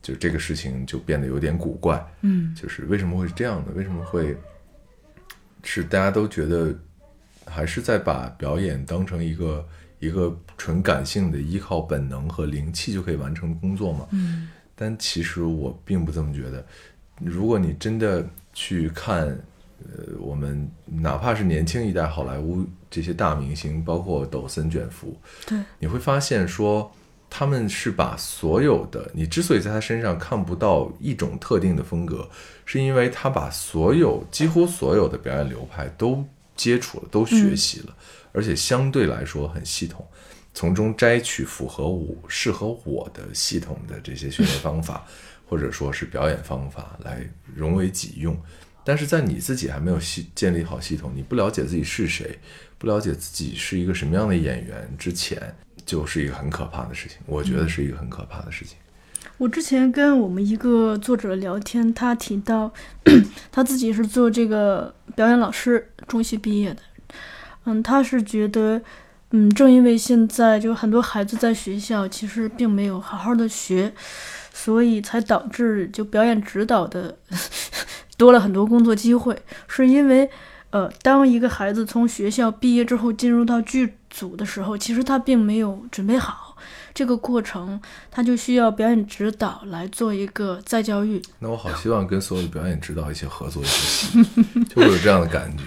[0.00, 2.00] 就这个事情就变得有点古怪。
[2.20, 3.72] 嗯，就是为什么会是这样的？
[3.72, 4.36] 为什么会
[5.64, 6.72] 是大家都觉得
[7.44, 9.66] 还是在把表演当成一个
[9.98, 14.06] 一个纯感性的依靠本能和灵气就可以完成的工作吗？
[14.12, 14.48] 嗯。
[14.80, 16.64] 但其实我并不这么觉得。
[17.22, 19.26] 如果你真的去看，
[19.80, 25.14] 呃，我们哪怕是年轻一代好莱坞这些大明星，包括抖森卷福，
[25.46, 26.90] 对，你会发现说，
[27.28, 32.26] 他们是把所有的你之所以在他身上看不到一种特定的风格，
[32.64, 36.24] 是因为他把所有几乎所有的表演流派都
[36.56, 37.94] 接触了，都学习了，
[38.32, 40.06] 而且相对来说很系统。
[40.60, 45.06] 从中摘取符合我、适合我的系统的这些训练方法，
[45.48, 48.36] 或者说是表演方法来融为己用。
[48.84, 52.38] 但是在你自己还没有系建立好系统，你不了解自己是谁，
[52.76, 55.40] 不了解自己是一个什么样的演员之前，
[55.86, 57.16] 就是一个很可怕的事情。
[57.24, 58.76] 我觉得是一个很可怕的事情。
[59.38, 62.70] 我之前跟我们一个作者聊天，他提到
[63.50, 66.82] 他自己是做这个表演老师，中戏毕业的。
[67.64, 68.82] 嗯，他是觉得。
[69.32, 73.92] 嗯，正因为现在就很多孩子在学校其实并没有好好的学，
[74.52, 77.16] 所以才导致就表演指导的
[78.18, 79.40] 多了很多工作机会。
[79.68, 80.28] 是因为，
[80.70, 86.56] 呃，当一个孩子从学校毕业之后进入到剧组的时候，其实他并没有准备好
[86.92, 91.22] 这个过程，他就需要表演指导来做一个再教育。
[91.38, 94.24] 那我好希望跟所有的表演指导一起合作一部戏，
[94.64, 95.62] 就会有这样的感觉。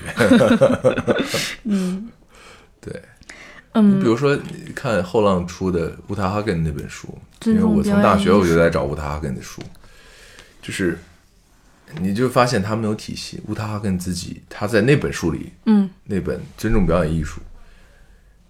[1.64, 2.10] 嗯
[2.82, 3.02] 对，
[3.74, 9.62] 嗯，比如说你看后浪出的乌塔哈根那本书，因为我从大学我就在找乌塔哈根的书，
[10.62, 10.98] 就是
[12.00, 13.42] 你就发现他没有体系。
[13.48, 17.40] 乌塔哈根自己他在那本书里，嗯那本《尊重表演艺术》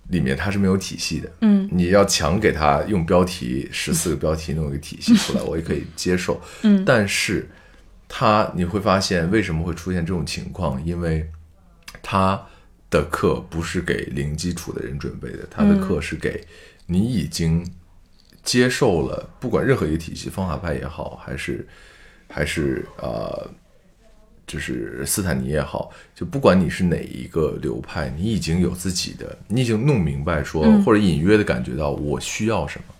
[0.09, 1.31] 里面他是没有体系的。
[1.41, 6.39] 嗯你要强给他用标题十四个标题弄一个体系出来， 我也可以接受。
[6.61, 7.49] 嗯但是
[8.09, 10.83] 他你会发现为什么会出现这种情况？
[10.85, 11.29] 因为
[12.01, 12.39] 他
[12.97, 16.45] 的课不是给零基础的人准备的，他的课是给
[16.85, 17.65] 你已经
[18.43, 21.67] 接受了，不管任何一个体系，方法派也好，还是
[22.29, 23.49] 还是呃。
[24.45, 32.93] 就是斯坦尼也好，就不管你是哪一个流派，你已经有自己的，你已经弄明白说，或者隐约的感觉到我需要什么，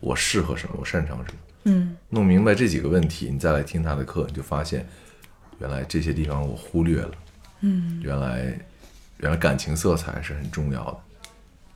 [0.00, 1.38] 我适合什么，我擅长什么。
[1.64, 4.86] 嗯弄明白这几个问题，你再来听他的课，你就发现
[5.60, 7.12] 原来这些地方我忽略了。
[7.62, 8.60] 嗯，原来
[9.18, 10.98] 原来感情色彩是很重要的。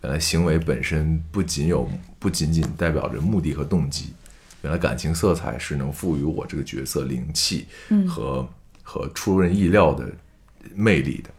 [0.02, 1.88] 原来行为本身不仅有
[2.18, 4.14] 不仅仅代表着目的和动机，
[4.62, 7.66] 原来感情色彩是能赋予我这个角色灵气
[8.08, 8.48] 和、
[8.82, 10.10] 和出人意料的
[10.74, 11.30] 魅力的。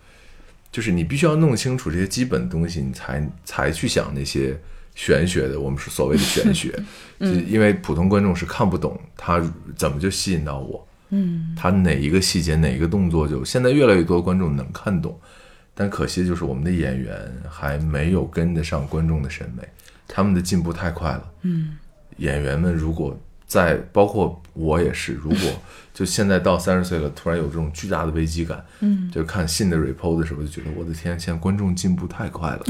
[0.72, 4.58] 就是你必须要弄清楚这些基本东西，你才才去想那些
[4.96, 6.72] 玄学的，我们是所谓的玄学，
[7.20, 9.44] 就因为普通观众是看不懂他
[9.76, 15.20] 怎么就吸引到我，嗯他哪一个细节哪一个动作就现在越来越多观众能看懂，
[15.82, 17.18] 但可惜就是我们的演员
[17.50, 19.68] 还没有跟得上观众的审美，
[20.08, 21.32] 他们的进步太快了。
[21.42, 21.76] 嗯
[22.18, 25.40] 演员们如果在，包括我也是，如果
[25.92, 32.64] 就现在到三十岁了，突然有这种巨大的危机感，嗯就看信的 report 的时候，就觉得我的天，现在观众进步太快了。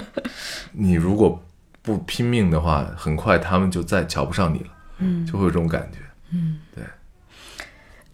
[0.72, 1.42] 你如果
[1.80, 4.68] 不拼命的话，很快他们就再瞧不上你了，
[4.98, 5.98] 嗯，就会有这种感觉。
[6.30, 6.84] 嗯，对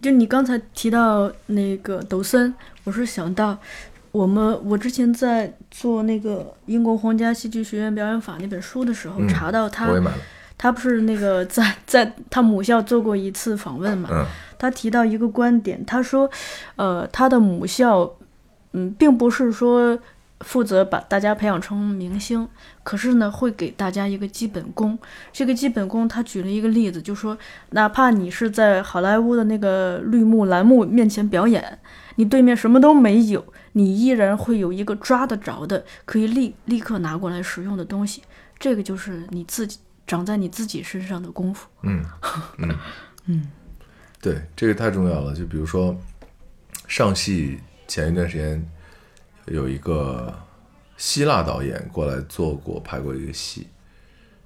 [0.00, 2.54] 就你刚才提到那个抖森，
[2.84, 3.58] 我是想到
[4.12, 9.88] 我们我之前在做那个英国皇家戏剧学院表演法那本书的时候，嗯查到他
[10.58, 14.26] 他不是那个在 在他母校做过一次访问嘛，嗯。
[14.58, 16.30] 他提到一个观点，他说，
[16.76, 18.10] 呃，他的母校，
[18.72, 19.98] 嗯，并不是说
[20.40, 22.48] 负责把大家培养成明星，
[22.82, 24.98] 可是呢，会给大家一个基本功。
[25.32, 27.36] 这个基本功，他举了一个例子，就说，
[27.70, 31.78] 哪怕你是在好莱坞的那个绿幕蓝幕面前表演，
[32.16, 38.22] 你对面什么都没有，你依然会有一个抓得着的，可以立立刻拿过来使用的东西。
[38.58, 41.68] 这个就是你自己长在你自己身上的功夫。
[41.82, 42.04] 嗯
[42.58, 42.78] 嗯
[43.26, 43.48] 嗯
[44.20, 45.34] 对，这个太重要了。
[45.34, 45.94] 就比如说，
[46.86, 48.62] 上戏前一段时间
[49.50, 50.32] 有一个
[50.96, 53.66] 希腊导演过来做过拍过一个戏，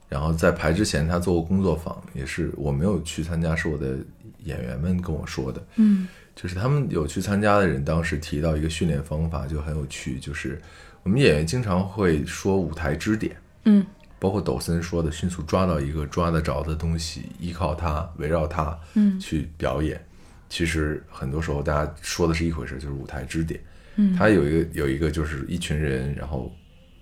[0.09, 3.97] 然后在排之前他做过工作坊，也是我没有去参加，是我的
[4.45, 5.65] 演员们跟我说的。
[5.77, 10.61] 嗯就是他们有去参加的人，当时提到一个训练方法就很有趣，就是
[11.05, 13.37] 我们演员经常会说舞台支点，
[13.67, 13.87] 嗯
[14.19, 20.05] 包括抖森说的，迅速抓到一个抓得着的东西，依靠它，围绕它，嗯去表演。
[20.49, 23.61] 其实很多时候大家说的是一回事，就是舞台支点。
[23.97, 26.53] 嗯他有一个有一个就是一群人，然后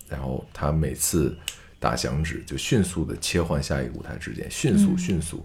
[0.09, 1.37] 然后他每次
[1.79, 5.45] 打响指就迅速的切换下一个舞台支点，迅速嗯迅速。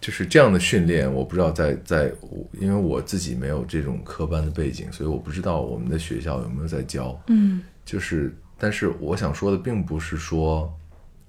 [0.00, 7.20] 就是这样的训练，我不知道在在我，因为我自己没有这种科班的背景，所以我不知道我们的学校有没有在教。
[7.26, 10.72] 嗯就是，但是我想说的并不是说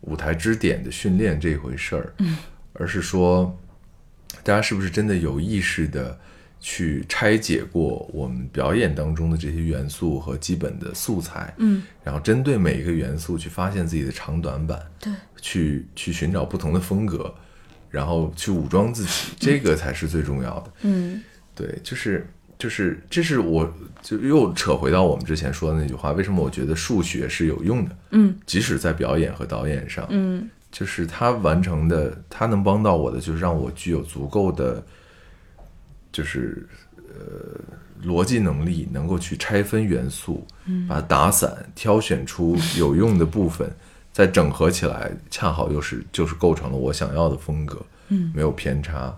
[0.01, 2.37] 舞台支点的训练这一回事儿，嗯，
[2.73, 3.57] 而是说
[4.43, 6.19] 大家是不是真的有意识的
[6.59, 11.83] 去拆解过我们表演当中的这些元素和基本的素材，嗯。
[12.03, 17.33] 然后针对每一个元素去发现自己的长短板，对，去去寻找不同的风格，
[17.89, 20.71] 然后去武装自己，这个才是最重要的。
[20.81, 21.21] 嗯。
[21.55, 28.35] 对，就是就是，这是我就又扯回到我们之前说的那句话，为什么我觉得数学是有用的，嗯。
[28.45, 30.49] 即使在表演和导演上，嗯。
[30.71, 34.83] 就是他完成的，他能帮到我的，就是让我具有足够的，
[36.11, 37.59] 就是呃
[38.03, 40.45] 逻辑能力，能够去拆分元素，
[40.87, 43.69] 把它打散，挑选出有用的部分，
[44.11, 49.15] 再整合起来，恰好又是就是构成了我想要的风格，嗯没有偏差。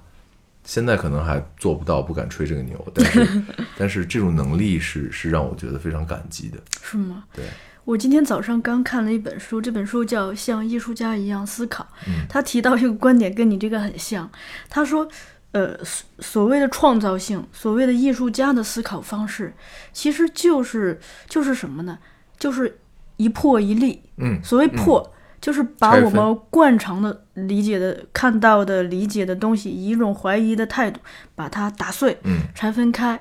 [0.63, 3.43] 现在可能还做不到，不敢吹这个牛，但是
[3.79, 6.59] 但是这种能力是是让我觉得非常感激的。
[6.83, 7.23] 是吗？
[7.33, 7.45] 对，
[7.83, 11.83] 我今天早上刚看了一本书，这本书叫《像艺术家一样思考》。
[12.07, 14.29] 嗯他提到一个观点，跟你这个很像。
[14.69, 15.09] 他说，
[15.51, 19.53] 呃，所所谓的创造性，所谓的艺术家的思考方式，
[19.91, 21.99] 其实就是就是什么呢？
[22.37, 22.79] 就是
[23.17, 24.01] 一破一立。
[24.17, 30.99] 嗯，所谓破，就是把我们惯常的理解的、看到的、理解的东西，以一种怀疑的态度
[31.35, 33.19] 把它打碎，嗯，拆分开，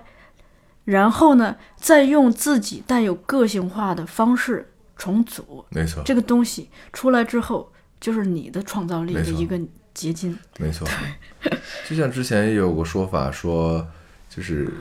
[0.85, 9.61] 然后呢，再用自己带有个性化的方式重组没错，这个东西出来之后，就是你的创造力的一个
[10.01, 10.35] 结晶。
[10.59, 10.89] 没错，
[11.89, 13.87] 就像之前也有个说法说，
[14.29, 14.73] 就是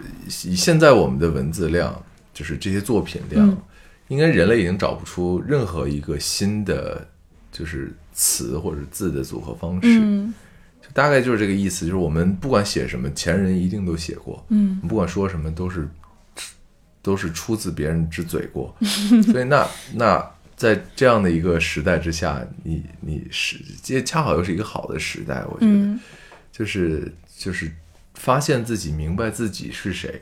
[0.46, 2.02] 以现在我们的文字量，
[2.34, 3.58] 就是这些作品量，嗯
[4.08, 7.08] 应该人类已经找不出任何一个新的
[7.52, 10.34] 就是词或者字的组合方式，嗯
[10.82, 11.86] 就大概就是这个意思。
[11.86, 15.88] 就是我们不管写什么，前人一定都写过，嗯不管说什么都是
[17.04, 18.76] 都是出自别人之嘴过，
[19.32, 25.72] 所以那那在这样的一个时代之下，你你是这恰好又是一个好的时代，我觉得。
[25.72, 26.00] 嗯
[26.52, 27.72] 就是就是
[28.16, 30.22] 发现自己明白自己是谁，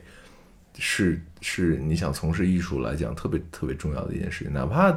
[0.78, 4.92] 是是你想从事艺术来讲特别特别重要的一件事情，哪怕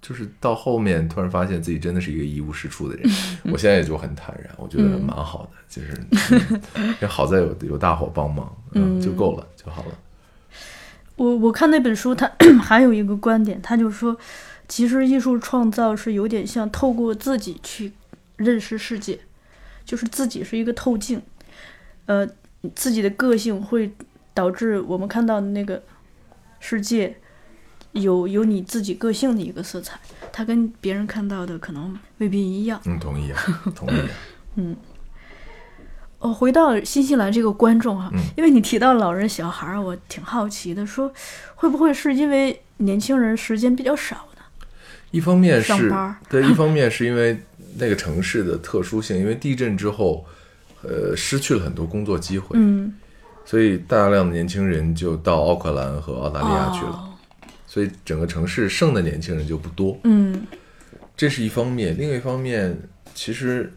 [0.00, 3.10] 就是到后面突然发现自己真的是一个一无是处的人，
[3.52, 9.98] 我现在也就很坦然，我觉得蛮好的，就是嗯也好在有有大伙帮忙，嗯，就够了就好了。
[11.16, 12.30] 我我看那本书，他
[12.62, 14.16] 还有一个观点，他就说，
[14.70, 17.92] 其实艺术创造是有点像透过自己去
[18.36, 19.18] 认识世界，
[19.84, 21.20] 就是自己是一个透镜，
[22.06, 22.24] 呃，
[22.76, 23.92] 自己的个性会
[24.32, 25.82] 导致我们看到的那个
[26.60, 27.16] 世界
[27.92, 29.98] 有有你自己个性的一个色彩，
[30.32, 32.80] 它跟别人看到的可能未必一样。
[32.86, 33.42] 嗯，同意啊，
[33.74, 34.08] 同意啊。
[36.20, 41.12] 哦，回到新西兰这个观众哈、嗯因为你提到老人小孩儿，我挺好奇的，说
[41.56, 44.29] 会不会是因为年轻人时间比较少呢？
[45.10, 45.92] 一方面是
[46.28, 47.36] 对，一方面是因为
[47.78, 50.24] 那个城市的特殊性，因为地震之后，
[50.82, 52.92] 呃，失去了很多工作机会，嗯，
[53.44, 57.06] 所以大量的年轻人就到奥克兰和澳大利亚去了，哦。
[57.66, 60.46] 所以整个城市剩的年轻人就不多，嗯。
[61.16, 61.94] 这是一方面。
[61.98, 62.74] 另一方面，
[63.14, 63.70] 其实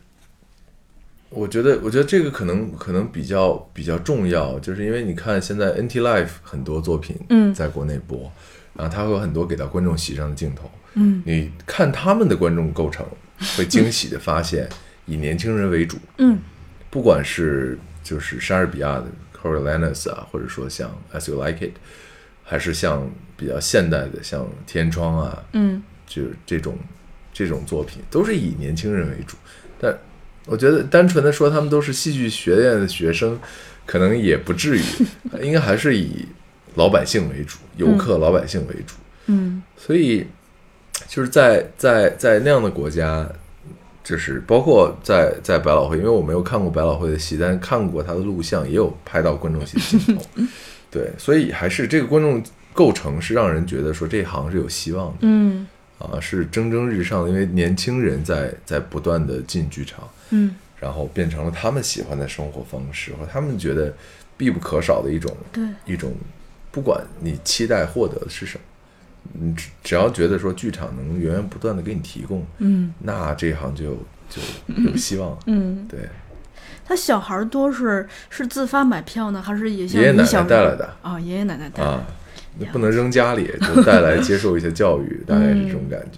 [1.29, 7.53] 我觉得，我觉得这个可能可能比较比较重要，就是因为你看现在 NT Life 很多作品嗯。
[7.53, 8.31] 在国内播，
[8.75, 11.21] 然后它会有很多给到观众席上的镜头，嗯。
[11.25, 13.05] 你看他们的观众构成，
[13.57, 14.67] 会惊喜的发现
[15.05, 16.39] 以年轻人为主，嗯。
[16.89, 19.05] 不管是就是莎士比亚的
[19.35, 21.73] Coriolanus 啊，或者说像 As You Like It，
[22.43, 25.81] 还是像比较现代的像天窗啊，嗯。
[26.05, 26.77] 就是这种
[27.31, 29.35] 这种作品，都是以年轻人为主。
[29.79, 29.97] 但
[30.45, 33.39] 我觉得单纯的说他们都是戏剧学院的学生，
[33.85, 34.81] 可能也不至于，
[35.41, 36.27] 应该还是以
[36.75, 38.95] 老百姓为主，游客老百姓为主。
[39.27, 39.61] 嗯。
[39.77, 40.25] 所以
[41.07, 43.27] 就是在在在那样的国家，
[44.03, 50.25] 就是包括在在百老汇，因为我没有看过百老汇的戏，但是看过他的录像，也有拍到观众席的镜头。
[50.91, 52.43] 对，所以还是这个观众
[52.73, 55.17] 构成是让人觉得说这行是有希望的。
[55.21, 55.67] 嗯。
[55.99, 63.93] 啊，是蒸蒸日上的，因为年轻人在在不断的进剧场，嗯，然后变成了他们喜欢的生活方式，或他们觉得
[64.35, 66.13] 必不可少的一种对，一种，
[66.73, 68.63] 不管你期待获得的是什么，
[69.33, 72.93] 你只只要觉得说剧场能源源不断的给你提供，嗯。
[72.99, 73.95] 那这一行就
[74.27, 74.41] 就
[74.83, 75.37] 有希望。
[75.45, 76.09] 嗯，对，
[76.83, 80.93] 他小孩儿多是是自发买票呢，还是也像爷爷奶奶带来的。
[81.03, 81.95] 啊、爷爷奶奶带来的。
[81.95, 82.05] 啊，
[82.57, 86.17] 你不能扔家里，就带来接受一些教育， 大概是这种感觉。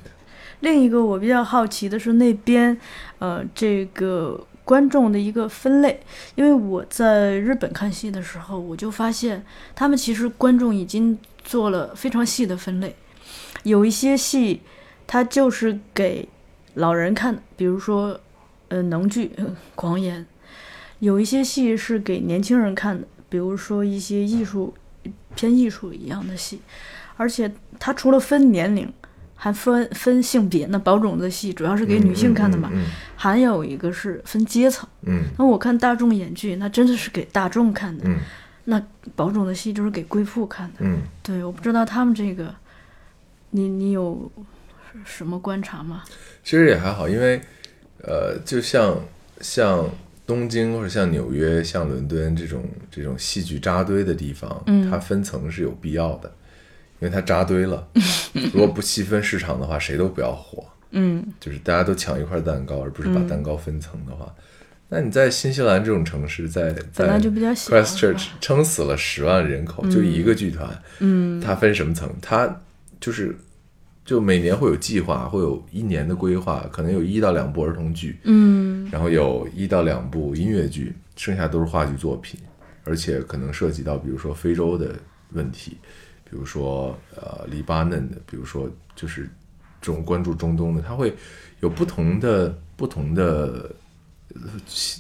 [0.62, 2.76] 另一个我比较好奇的是那边，
[3.20, 6.02] 呃，这个观众的一个分类，
[6.34, 9.46] 因为我在日本看戏的时候，我就发现
[9.76, 12.96] 他们其实观众已经做了非常细的分类，
[13.62, 14.62] 有一些戏
[15.06, 16.28] 它就是给
[16.74, 18.20] 老人看的，比如说
[18.70, 19.32] 呃能剧
[19.76, 20.22] 《狂言》，
[20.98, 24.74] 有一些戏是给年轻人看的，比如说一些艺术
[25.36, 26.60] 偏艺术一样的戏，
[27.18, 28.92] 而且它除了分年龄。
[29.36, 34.88] 还分分性别，那保种的戏主要是给女性看的嘛，嗯还有一个是分阶层。
[35.04, 38.18] 嗯那我看大众演剧，那真的是给大众看的；嗯
[38.68, 38.82] 那
[39.16, 40.78] 保种的戏就是给贵妇看的。
[40.80, 42.56] 嗯，对，我不知道他们这个，
[43.52, 44.32] 你你有
[45.04, 46.04] 什么观察吗？
[46.44, 47.40] 其实也还好，因为
[48.02, 48.98] 呃，就像
[49.42, 49.88] 像
[50.26, 56.34] 东京或者像纽约、像伦敦这种这种戏剧扎堆的地方，嗯它分层是有必要的，
[57.00, 57.88] 因为它扎堆了。
[58.54, 60.66] 如果不细分市场的话，谁都不要火。
[60.92, 61.26] 嗯。
[61.40, 64.34] 就是大家都抢一块蛋糕，而不是把蛋糕分层的话，
[64.90, 71.42] 那你在新西兰这种城市，在在 Christchurch 撑死了十万人口，就一个剧团，嗯。
[71.42, 72.10] 它分什么层？
[72.22, 72.62] 它
[73.00, 73.36] 就是
[74.06, 78.88] 就每年会有计划，会有一年的规划，可能有一到两部儿童剧，嗯。
[78.92, 82.40] 然后有一到两部音乐剧，剩下都是话剧作品，
[82.84, 84.96] 而且可能涉及到比如说非洲的
[85.32, 85.78] 问题，
[86.36, 89.30] 比如说呃黎巴嫩的，比如说就是
[89.80, 91.16] 这种关注中东的，他会
[91.62, 93.72] 有不同的不同的
[94.34, 94.42] 呃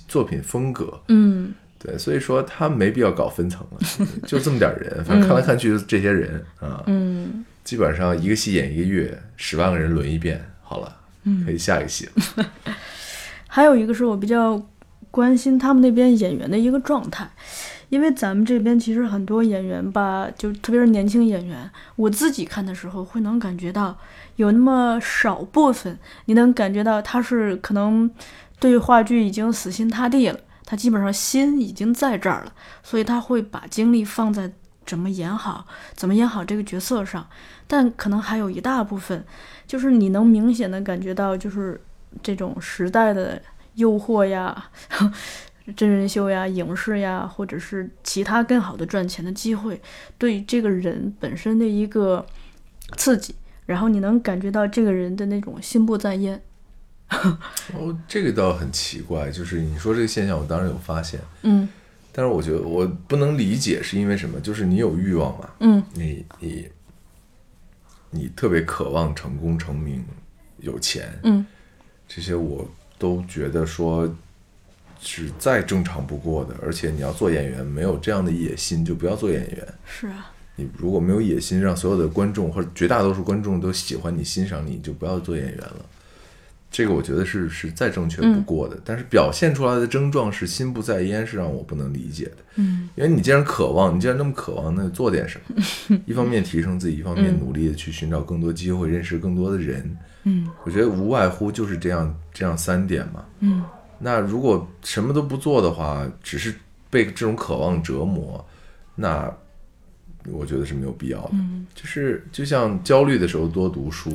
[0.07, 0.97] 作品风格。
[1.09, 1.53] 嗯。
[1.77, 3.79] 对，所以说他没必要搞分层了，
[4.25, 7.43] 就这么点人，反正看来看去就这些人啊，嗯。
[7.65, 10.95] 基本上一个戏演一个月，十万个人轮一遍，好了，
[11.45, 12.45] 可以下一个戏了。
[13.47, 14.65] 还有一个是我比较
[15.11, 17.29] 关心他们那边演员的一个状态，
[17.89, 23.97] 因为咱们这边其实很多演员吧，就特别是年轻演员，我自己看的时候会能感觉到
[24.37, 28.09] 有那么少部分，你能感觉到他是可能
[28.59, 34.51] 对话剧已经死心塌地了，他基本上心已经在这儿了，所以他会把精力放在
[34.85, 37.27] 怎么演好、怎么演好这个角色上，
[37.67, 39.23] 但可能还有一大部分，
[39.67, 41.79] 就是你能明显的感觉到，就是
[42.23, 43.41] 这种时代的
[43.75, 44.69] 诱惑呀、
[45.75, 49.81] 真人秀呀、影视呀，或者是其他更好的赚钱的机会，
[50.17, 52.25] 对这个人本身的一个
[52.97, 53.33] 刺激，
[53.65, 56.41] 然后你能感觉到这个人的那种心不在焉。
[57.09, 61.67] 哦，这个倒很奇怪，就是你说这个现象，我当然有发现，嗯
[62.11, 66.69] 但是我觉得我不能理解是因为什么，就是你有欲望嘛，嗯你你
[68.09, 70.03] 你特别渴望成功、成名、
[70.59, 71.45] 有钱，嗯
[72.07, 72.65] 这些我
[72.97, 74.07] 都觉得说
[75.05, 76.55] 是再正常不过的。
[76.61, 79.67] 而且你要做演员，没有这样的野心，就不要做演员。
[79.85, 85.85] 是啊，你如果没有野心，让所有的观众或者绝大多数观众都喜欢你、欣赏你，就不要做演员了。
[86.71, 92.37] 这个我觉得是是再正确不过的，但是表现出来的症状是心不在焉，是让我不能理解的。
[92.55, 95.97] 嗯因为你既然渴望，你既然那么渴望，那就做点什么。
[96.05, 99.97] 一方面提升自己，一方面努力的去寻找更多机会，认识更多的人。
[100.23, 103.23] 嗯我觉得无外乎就是这样这样三点嘛。
[103.39, 103.63] 嗯
[103.99, 106.53] 那如果什么都不做的话，只是
[106.89, 108.45] 被这种渴望折磨，
[108.95, 109.31] 那
[110.31, 111.29] 我觉得是没有必要的。
[111.33, 114.11] 嗯就是就像焦虑的时候多读书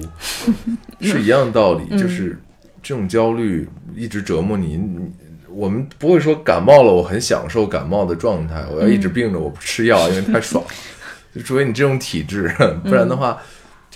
[1.01, 2.39] 是一样的道理，嗯就是
[2.83, 4.77] 这种焦虑一直折磨你。
[4.77, 5.11] 你
[5.49, 10.65] 我们不会说感冒了，我很享受感冒的状态，我要一直病着，我不吃药，因为太爽。
[11.35, 12.49] 就除非你这种体质，
[12.85, 13.39] 不然的话，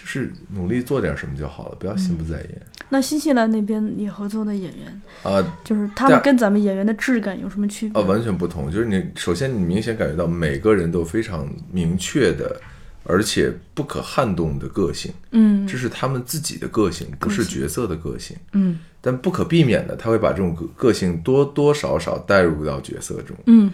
[0.05, 5.43] 就是努力做点什么就好了，不要心不在焉那新西兰那边你合作的演员，啊。
[5.65, 8.01] 就是他们跟咱们演员的质感有什么区别？
[8.01, 8.71] 啊，完全不同。
[8.71, 12.61] 就是你首先你明显感觉到每个人都非常明确的，
[13.05, 18.37] 而且不可撼动的个性，嗯这是他们自己的个性，不是角色的个性。
[18.53, 23.73] 嗯但不可避免的，他会把这种个个性多多少少带入到角色中，嗯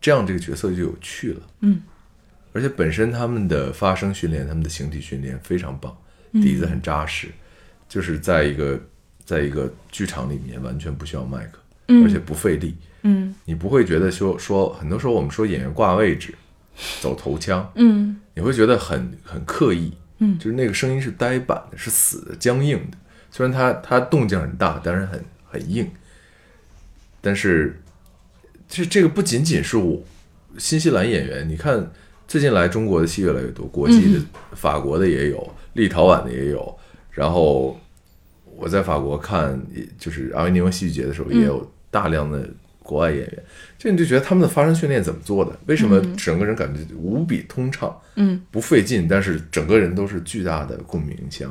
[0.00, 1.40] 这样这个角色就有趣了。
[1.60, 1.80] 嗯，
[2.52, 5.96] 而且本身他们的发声训练、他们的形体训练非常棒，
[6.32, 7.28] 嗯底子很扎实，
[7.88, 8.80] 就是在一个
[9.24, 12.76] 在一个剧场里面完全不需要麦克，嗯而且不费力。
[13.02, 16.34] 嗯你不会觉得说说很多时候我们说演员挂位置、
[17.00, 22.98] 走头腔，嗯你会觉得很很刻意，嗯就是那个声音是呆板的，是死的、僵硬的。
[23.30, 25.88] 虽然它它动静很大，但是很很硬。
[27.20, 27.80] 但是
[28.68, 30.02] 这这个不仅仅是我
[30.56, 31.90] 新西兰演员，你看
[32.28, 34.20] 最近来中国的戏越来越多，国际的、
[34.52, 36.78] 法国的也有，立陶宛的也有。
[37.10, 37.80] 然后
[38.54, 39.58] 我在法国看，
[39.98, 42.46] 就是阿维尼翁戏剧节的时候，也有大量的
[42.80, 43.44] 国外演员。
[43.78, 45.58] 这你就觉得他们的发声训练怎么做的？
[45.64, 47.98] 为什么整个人感觉无比通畅？
[48.16, 51.50] 嗯不费劲，但是整个人都是巨大的共鸣腔，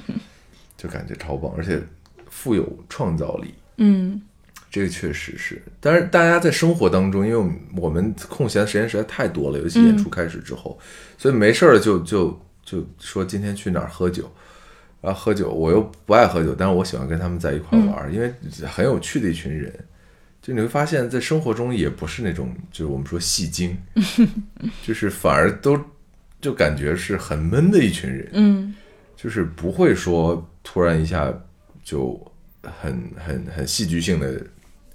[0.76, 1.80] 就感觉超棒，而且
[2.28, 3.54] 富有创造力。
[3.78, 4.20] 嗯
[4.72, 10.78] 这个确实是，但是大家在生活当中，因为我们空闲的时间实在太多了，尤其演出开始之后，
[11.18, 14.32] 所以没事儿了就就就说今天去哪儿喝酒，
[15.02, 18.32] 然后喝酒，我又不爱喝酒，但是我喜欢跟他们在一块玩儿，因为
[18.66, 19.70] 很有趣的一群人。
[20.40, 23.76] 就你会发现在生活中也不是那种，就是我们说戏精，
[24.82, 25.78] 就是反而都
[26.40, 28.74] 就感觉是很闷的一群人，嗯。
[29.14, 31.32] 就是不会说突然一下
[31.84, 32.20] 就
[32.64, 34.44] 很很很戏剧性的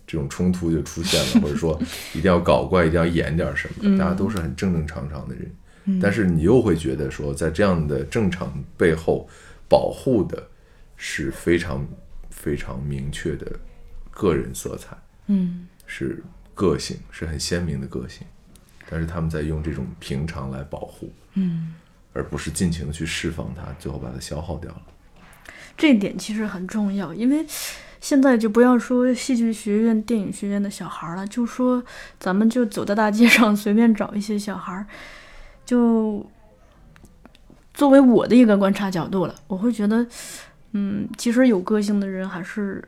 [0.08, 1.80] 这种冲突就出现了， 或者说
[2.14, 9.30] 一定要搞怪，一定要演点什么，大家都是很正正常常的人，但是你又会觉得说，在这样的正常背后，
[9.70, 10.48] 保护的
[10.96, 11.86] 是非常
[12.32, 13.46] 非常明确的
[14.10, 14.98] 个人色彩，
[15.28, 15.68] 嗯。
[15.90, 16.22] 是
[16.54, 18.28] 个性，是很鲜明的个性，
[18.90, 21.74] 但是他们在用这种平常来保护，嗯，
[22.12, 24.82] 而不是尽情的去释放它，最后把它消耗掉了。
[25.78, 27.46] 这一点其实很重要，因为
[28.08, 31.84] 现在就不要说戏剧学院、电影学院的小孩了，就说
[32.18, 34.86] 咱们就走在大街上 随便找一些小孩，
[35.66, 36.26] 就
[37.74, 40.08] 作为我的一个观察角度了，我会觉得，
[40.72, 42.82] 嗯，其实有个性的人还是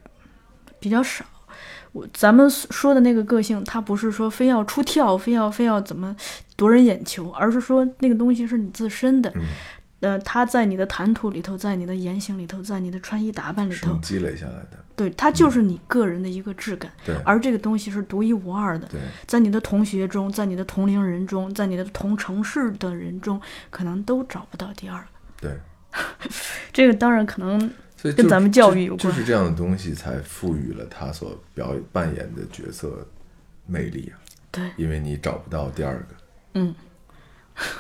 [0.80, 1.26] 比较少。
[1.92, 6.16] 我咱们说的那个个性，它不是说非要出跳，非要非要怎么
[6.56, 9.34] 夺人眼球，而是说那个东西是你自身的。
[10.02, 16.92] 嗯呃，他在你的谈吐里头，在你的言行里头，在你的穿衣打扮里头，积累下来的，对，它就是你个人的一个质感。
[17.06, 25.08] 对而这个东西是独一无二的，对在你的同学中，在你的同龄人中，在你的同城市的人中，可能都找不到第二个。
[25.42, 25.58] 对。
[26.72, 27.60] 这个当然可能
[28.16, 33.08] 跟咱们教育有关就就是这样的东西才赋予了他所表演扮演的角色
[33.66, 34.22] 魅力啊，
[34.52, 36.06] 对，因为你找不到第二个。
[36.54, 36.76] 嗯，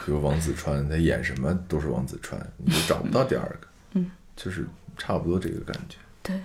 [0.06, 3.68] 比如王子川，他演什么都是王子川，你就找不到第二个。
[3.94, 5.98] 嗯，就是差不多这个感觉。
[6.22, 6.40] 对。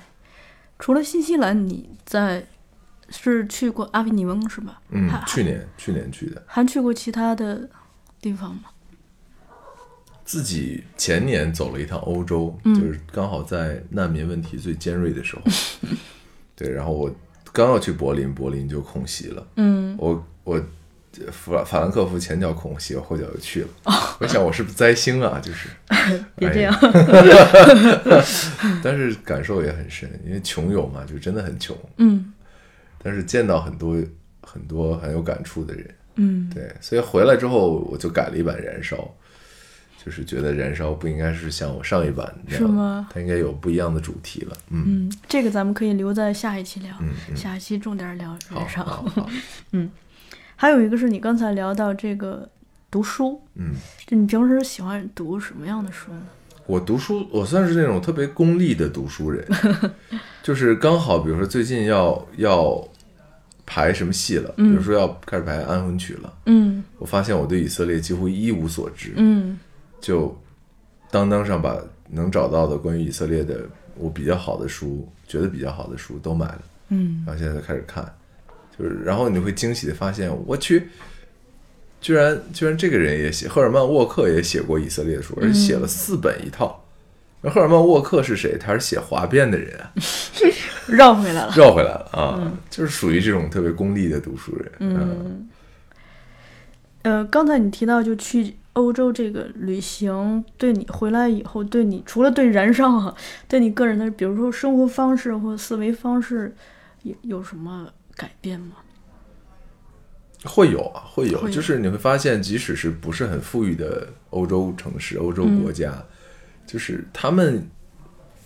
[0.78, 2.44] 除了新西兰，你在
[3.08, 4.82] 是去过阿维尼翁是吧？
[4.90, 7.68] 嗯，去年去年去的，还去过其他的
[8.20, 8.64] 地方吗？
[10.24, 15.42] 自己前年走了一趟欧洲，嗯就是刚好在难民问题最尖锐的时候。
[16.56, 17.14] 对，然后我
[17.52, 19.46] 刚要去柏林，柏林就空袭了。
[19.56, 20.60] 嗯，我我
[21.30, 23.68] 法法兰克福前脚空袭，后脚就去了。
[24.20, 25.40] 我想我是不是灾星啊？
[25.42, 25.68] 就是
[26.36, 26.74] 别这样。
[26.74, 28.24] 哎
[28.82, 31.76] 但是感受也很深，因为穷游嘛，就真的很穷。
[31.98, 32.32] 嗯
[33.02, 33.96] 但是见到很多
[34.40, 38.96] 很多很有感触的人，嗯对，所以回来之后我就改了一版燃烧，
[40.02, 44.56] 就是觉得燃烧不应该是像我上一版那样，是吗它应该有不一样的主题了。
[44.70, 48.82] 嗯，嗯，这个咱们可以留在下一期聊，嗯嗯下一期重点聊好燃烧。
[48.84, 49.30] 好好，
[50.64, 52.48] 还有一个是你刚才聊到这个
[52.90, 53.74] 读书，嗯，
[54.06, 56.22] 就你平时喜欢读什么样的书呢？
[56.64, 59.46] 我读书，我算是那种特别功利的读书人，
[60.42, 62.82] 就是刚好，比如说最近要要
[63.66, 66.82] 排什么戏了，比如说要开始排《安魂曲》了，嗯。
[66.96, 69.58] 我发现我对以色列几乎一无所知，嗯。
[70.00, 70.34] 就
[71.10, 71.78] 当当上把
[72.08, 77.22] 能找到的关于以色列的我比较好的书，觉得比较好的书都买了，嗯。
[77.26, 78.10] 然后现在就开始看，
[78.78, 80.88] 就是然后你会惊喜的发现，我去，
[82.00, 86.84] 居然居然这个人也写，赫尔曼沃克也写过以色列书，而且写了四本一套。
[87.40, 88.56] 那赫尔曼沃克是谁？
[88.58, 89.92] 他是写哗变的人啊
[90.88, 91.52] 绕回来了。
[91.56, 94.72] 绕回来了啊，就是属于这种特别功利的读书人。
[94.80, 95.48] 嗯，
[97.02, 103.14] 呃，刚才你提到就去欧洲这个旅行，对你回来以后，对你除了对燃烧哈，
[103.46, 106.54] 对你个人的，比如说生活方式或思维方式，
[107.02, 108.76] 有有什么改变吗？
[110.44, 116.04] 会有啊，会有，会有就是你会发现，即使是不是很富裕的欧洲城市、欧洲国家，
[116.66, 117.66] 就是他们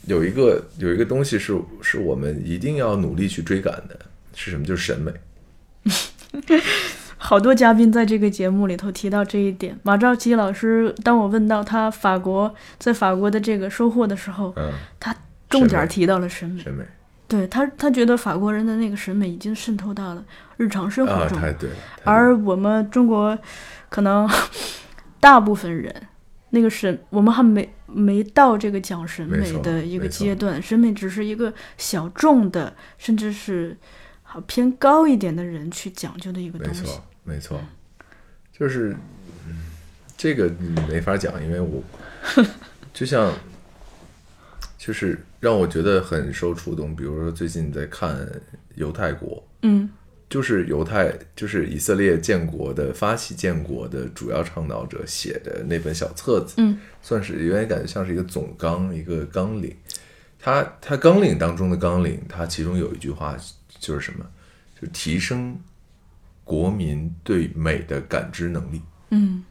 [0.07, 3.99] 有一个有一个东西是是我们一定要努力去追赶的，
[4.35, 4.65] 是什么？
[4.65, 5.13] 就是审美。
[7.21, 9.77] 好多嘉宾在这个节目里头提到这一点。
[9.83, 14.71] 马兆基老师，当我问到他法国在法国的这个收获的时候，嗯，
[15.01, 15.13] 他
[15.51, 16.63] 重点提到了审美。
[16.63, 16.85] 审美
[17.29, 20.25] 对他，他觉得法国人的那个审美已经渗透到了
[20.57, 21.77] 日常生啊，活中，太对了。
[21.77, 23.39] 太对而我们中国
[23.91, 24.29] 可能
[25.21, 25.95] 大部分人
[26.51, 33.77] 那个审，我们还没没到这个讲审美的一个阶段，审美只是一个小众的，甚至是
[34.23, 36.81] 好偏高一点的人去讲究的一个没东西。
[36.81, 37.61] 没错，没错，
[38.51, 38.97] 就是
[39.47, 39.67] 嗯
[40.17, 41.83] 这个你没法讲，因为我
[42.95, 43.31] 就像
[44.79, 46.95] 就是让我觉得很受触动。
[46.95, 48.29] 比如说最近在看
[48.75, 49.89] 犹太国，嗯
[50.29, 59.75] 就是犹太，就是以色列建国的发起建国的主要倡导者写的那本小册子，嗯算是有点感觉像是一个总纲，一个纲领。
[60.39, 63.37] 它它纲领当中的纲领，它其中有一句话
[63.79, 64.27] 就是什么？
[64.75, 65.59] 就是提升
[66.45, 68.83] 国民对美的感知能力。
[69.11, 69.43] 嗯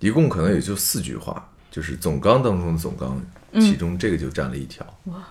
[0.00, 3.20] 一共可能也就四句话，就是总纲当中的总纲，
[3.54, 4.84] 其中这个就占了一条。
[5.04, 5.26] 哇，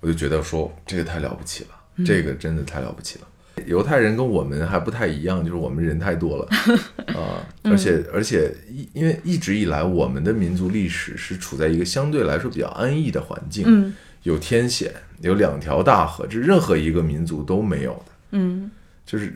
[0.00, 3.26] 我就觉得说这个太了不起了，这个真的太了不起了。
[3.66, 6.48] 犹太人跟我们还不太一样，就是我们人太多了。
[7.14, 13.94] 啊，而且而且一因为一直以来我们的民族历史是处在一个相对来说比较安逸的环境，嗯。
[14.22, 18.12] 有天险，有两条大河，这任何一个民族都没有的。
[18.30, 18.70] 嗯。
[19.04, 19.34] 就是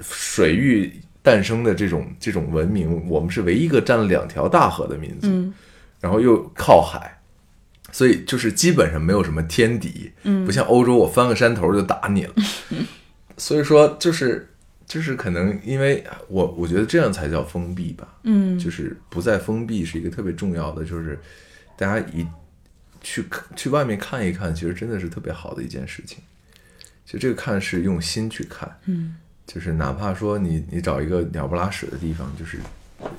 [0.00, 5.52] 水域诞生的这种这种文明，我们是唯一一个占了两条大河的民族，嗯。
[6.00, 7.11] 然后又靠海，
[7.92, 10.44] 所以就是基本上没有什么天敌，嗯。
[10.44, 12.34] 不像欧洲，我翻个山头就打你了。
[13.38, 14.48] 所以说，就是
[14.86, 18.58] 就是可能因为我我觉得这样才叫封闭吧，嗯。
[18.58, 21.16] 就是不再封闭是一个特别重要的，就是
[21.76, 22.26] 大家一
[23.00, 26.18] 去看去外面看一看，其实真的是特别好的一件事情。
[27.04, 29.16] 其实这个看是用心去看，嗯。
[29.44, 32.58] 就是哪怕说你你找一个鸟不拉屎的地方，就是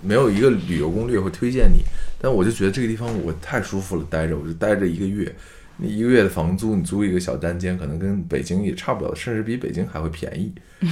[0.02, 1.84] 没有一个旅游攻略会推荐你，
[2.20, 5.34] 但我就觉得这个地方我太舒服了，待着我就待着一个月，
[5.78, 10.54] 你一个月的房租，你租一个小单间，可能跟北京也差不了，甚至比北京还会便宜。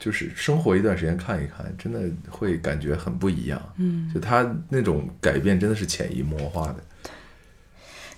[0.00, 3.60] 就是生活一段时间看一看，真的会感觉很不一样。
[3.78, 6.76] 嗯，就他那种改变真的是潜移默化的。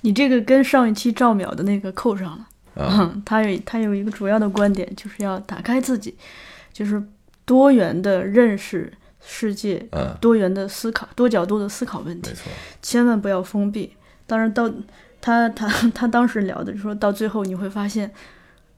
[0.02, 2.48] 你这个跟上一期赵淼的那个扣上了。
[2.74, 6.14] 啊，嗯， 他有他有一个主要的观点，就是要打开自己，
[6.70, 7.02] 就是
[7.46, 13.94] 多元的认识世界，嗯，多元的思考，多角度的思考问题，没错，千万不要封闭。
[14.26, 14.72] 当然到
[15.20, 18.10] 他他他当时聊的，就说到最后你会发现，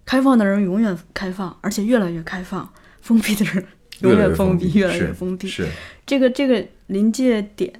[0.04, 2.66] 开放的人永远开放，而且越来越开放；
[3.00, 3.64] 封闭的人
[4.00, 5.46] 永远封闭，越来越封闭。
[5.46, 5.68] 是，
[6.04, 7.72] 这个这个临界点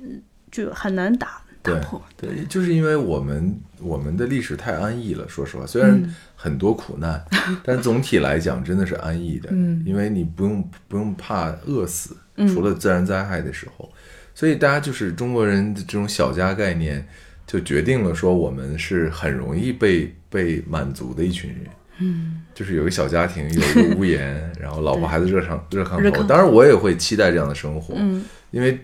[0.51, 2.03] 就很难打打对破。
[2.17, 5.29] 对，就是因为我们我们的历史太安逸了。
[5.29, 7.25] 说实话，虽然嗯很多苦难，
[7.63, 9.49] 但总体来讲真的是安逸的。
[9.53, 13.91] 嗯因为你不用不用怕饿死，嗯除了自然灾害的时候，
[14.35, 17.07] 所以大家就是中国人的这种小家概念，
[17.47, 21.61] 就决定了说我们是很容易被被满足的一群人。
[21.99, 26.25] 嗯，就是有个小家庭，有一个屋檐， 然后老婆孩子热炕热炕头。
[26.25, 28.81] 当然，我也会期待这样的生活，嗯因为呃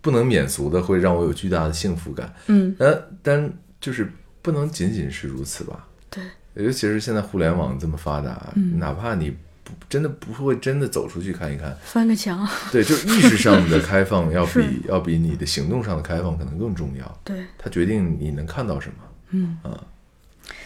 [0.00, 2.32] 不能免俗的会让我有巨大的幸福感。
[2.46, 4.10] 嗯，但但就是
[4.42, 5.86] 不能仅仅是如此吧？
[6.08, 6.22] 对，
[6.54, 9.30] 尤其是现在互联网这么发达，嗯哪怕你
[9.62, 12.46] 不真的不会真的走出去看一看，翻个墙。
[12.72, 17.20] 对，就是意识上的开放 要比要比你的行动上的开放可能更重要。
[17.24, 18.94] 对，它决定你能看到什么。
[19.30, 19.78] 嗯啊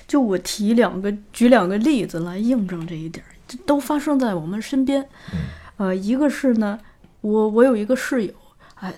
[0.06, 5.02] 就我提两个举两个例子来印证这一点儿，这都发生在我们身边。
[5.32, 5.38] 嗯
[5.76, 6.78] 呃，一个是呢，
[7.20, 8.32] 我我有一个室友，
[8.76, 8.94] 哎，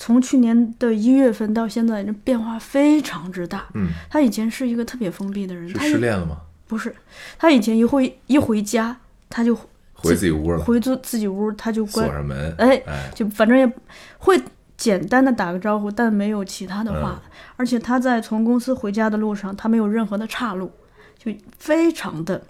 [0.00, 3.66] 从去年的一月份到现在，这变化非常之大。
[3.74, 6.38] 嗯，他以前是一个特别封闭的人，是他一失恋了吗？
[6.66, 6.96] 不是，
[7.38, 8.96] 他以前一回一回家，
[9.28, 9.54] 他就
[9.92, 12.54] 回自己屋了，回自自己屋，他就关锁上门。
[12.56, 13.70] 哎哎，就反正也
[14.16, 14.42] 会
[14.78, 17.20] 简单的打个招呼，但没有其他的话。
[17.56, 20.72] 而且他在从公司回家的路上，他没有任何的岔路，
[21.18, 22.42] 就非常的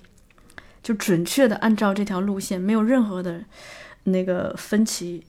[0.85, 3.43] 就准确的按照这条路线，没有任何的
[4.05, 5.25] 那个分歧，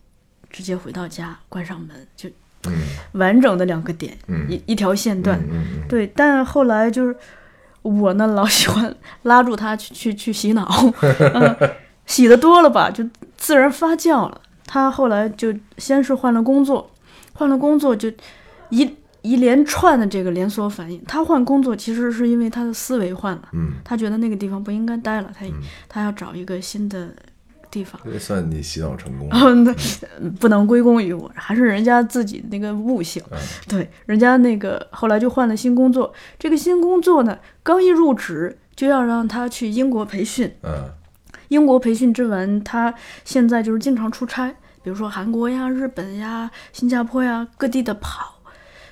[0.52, 2.30] 直接回到家，关上门，就
[2.68, 2.74] 嗯
[3.14, 5.40] 完整的两个点，嗯一一条线段。
[5.40, 7.16] 嗯嗯嗯，对，但后来就是
[7.82, 10.70] 我呢，老喜欢拉住他去 去去洗脑，
[11.34, 11.56] 嗯，
[12.06, 13.04] 洗的多了吧，就
[13.38, 14.42] 自然发酵了。
[14.68, 16.90] 他后来就先是换了工作，
[17.34, 18.10] 换了工作就
[18.70, 21.04] 一一连串的这个连锁反应。
[21.06, 25.54] 他换工作其实是因为他的思维换了，嗯，他觉得那个地方不应该待了，他嗯
[25.90, 27.10] 他要找一个新的
[27.72, 28.00] 地方。
[28.04, 29.76] 这算你洗脑成功了。
[30.40, 33.24] 不能归功于我，还是人家自己那个悟性。
[33.32, 33.38] 嗯
[33.68, 40.54] 对，人家那个后来就换了新工作，这个新工作呢，刚一入职就要让他去英国培训。
[40.64, 40.92] 嗯
[41.48, 42.94] 英国培训之完，他
[43.26, 44.50] 现在就是经常出差，
[44.84, 48.38] 比如说韩国呀、日本呀、新加坡呀各地的跑。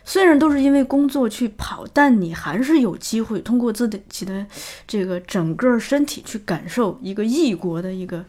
[0.04, 4.46] 虽然都是因为工作去跑，但你还是有机会通过自己的
[4.88, 8.26] 这个整个身体去感受一个异国的一个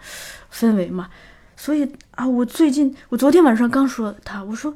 [0.53, 1.09] 氛围嘛。
[1.57, 4.75] 所以啊，我最近我昨天晚上刚说他，我说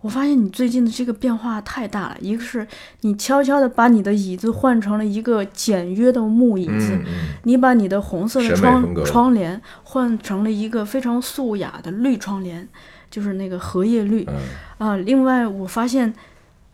[0.00, 2.16] 我发现你最近的这个变化太大了。
[2.20, 2.66] 一个是
[3.02, 6.98] 你悄悄的把你的椅子换成了一个简约的木椅子，
[7.44, 12.66] 你把你的红色的窗窗帘换成了一个非常素雅的绿窗帘，
[13.10, 14.96] 就是那个荷叶绿嗯啊。
[14.96, 16.12] 另外，我发现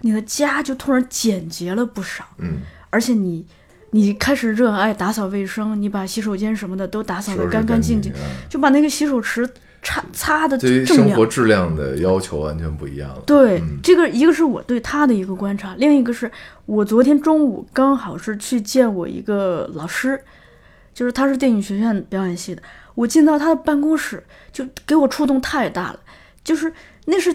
[0.03, 2.61] 你的家就突然简洁了不少，嗯，
[2.91, 3.45] 而且你
[3.91, 9.49] 你开始热爱打扫卫生，你把洗手间什么的都打扫收拾得干干净净，嗯就把那个洗手池
[9.83, 11.25] 擦擦的对于生活。
[11.25, 13.23] 质量的要求完全不一样了。
[13.27, 16.31] 对，嗯这个一个是我对他的一个观察，另一个是
[16.67, 20.21] 我昨天中午刚好是去见我一个老师，
[20.93, 22.63] 就是他是电影学院表演系的。
[22.95, 26.01] 我进到他的办公室，就给我触动太大了，
[26.43, 26.73] 就是
[27.07, 27.35] 那是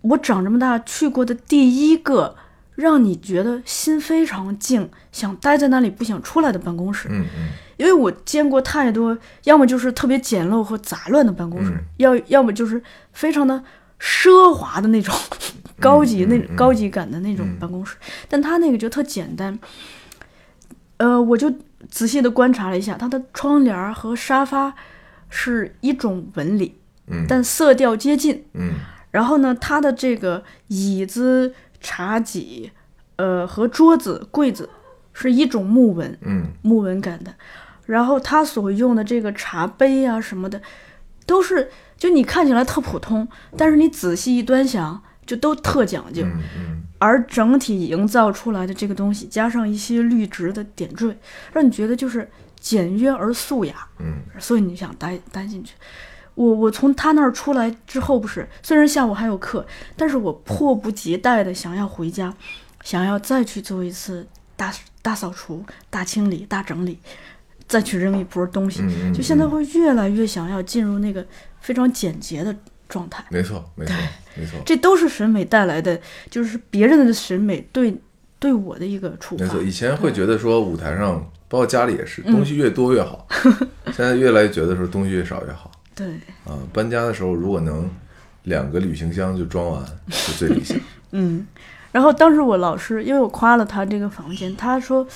[0.00, 2.34] 我长这么大去过的第一个
[2.74, 7.08] 让你觉得心非常静，想待在那里不想出来的办公室。
[7.10, 7.48] 嗯嗯。
[7.76, 11.84] 因为我见过太多，要么就是特别简陋和杂乱的办公室，嗯。
[11.98, 12.82] 要要么就是
[13.12, 13.62] 非常的
[14.00, 15.14] 奢华的那种
[15.80, 17.96] 高级、那高级感的那种办公室，
[18.28, 19.58] 但他那个就特简单。
[20.98, 21.52] 呃，我就
[21.90, 24.72] 仔细的观察了一下，它的窗帘和沙发
[25.28, 26.76] 是一种纹理，
[27.08, 27.26] 嗯。
[27.28, 28.44] 但色调接近。
[28.54, 28.74] 嗯。
[29.10, 31.54] 然后呢，它的这个椅子、
[31.84, 32.72] 茶几，
[33.16, 34.70] 呃，和桌子、柜子
[35.12, 37.34] 是一种木纹，嗯木纹感的。
[37.84, 40.60] 然后他所用的这个茶杯啊什么的，
[41.26, 43.28] 都是就你看起来特普通，
[43.58, 46.22] 但是你仔细一端详，就都特讲究。
[46.24, 51.14] 嗯嗯而整体营造出来的这个东西，加上一些绿植的点缀，
[51.52, 52.26] 让你觉得就是
[52.58, 53.86] 简约而素雅。
[53.98, 55.74] 嗯所以你想待待进去。
[56.34, 59.64] 我我从他那儿出来之后，不是虽然下午还有课，
[59.96, 62.34] 但是我迫不及待的想要回家，
[62.82, 66.98] 想要再去做一次大大扫除、大清理、大整理，
[67.68, 68.82] 再去扔一波东西，
[69.14, 71.24] 就现在会越来越想要进入那个
[71.60, 72.54] 非常简洁的
[72.88, 73.24] 状态。
[73.30, 73.94] 没错，没错，
[74.36, 76.00] 没错，这都是审美带来的，
[76.30, 77.96] 就是别人的审美对
[78.38, 79.62] 对我的一个触发没错。。
[79.62, 83.26] 以前会觉得说舞台上，包括家里也是，嗯东西越多越好。
[83.94, 86.06] 现在越来越觉得说东西越少越好对，
[86.44, 86.58] 啊。
[86.72, 87.90] 搬家的时候，如果能
[88.44, 90.78] 两个旅行箱就装完，是最理想。
[91.12, 91.46] 嗯。
[91.92, 95.06] 然后当时我老师，因为我夸了他这个房间，他说，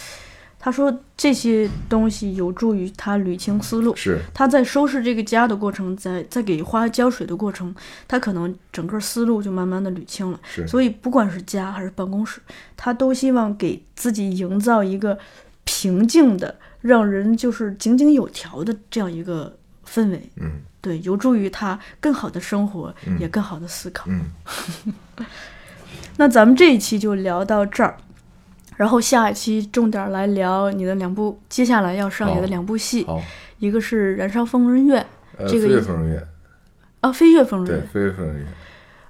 [0.60, 3.96] 他说这些东西有助于他捋清思路。
[3.96, 7.74] 是，他在收拾这个家的过程，在在给花浇水的过程，
[8.06, 10.38] 他可能整个思路就慢慢的捋清了。
[10.44, 12.40] 是所以不管是家还是办公室，
[12.76, 15.18] 他都希望给自己营造一个
[15.64, 20.30] 平静的，让人就是井井有条的这样一个氛围。
[20.36, 24.06] 嗯对，有助于他更好的生活，也更好的思考。
[24.08, 24.24] 嗯，
[26.16, 27.96] 那咱们这一期就聊到这儿，
[28.76, 33.22] 然后下一期重点来聊你的两部接下来要上演的两部戏，好。
[33.58, 35.02] 一个是《燃烧疯人院》
[35.36, 36.28] 呃，这个飞越疯人院，
[37.00, 38.46] 啊，《飞跃疯人对院》，飞越疯人院，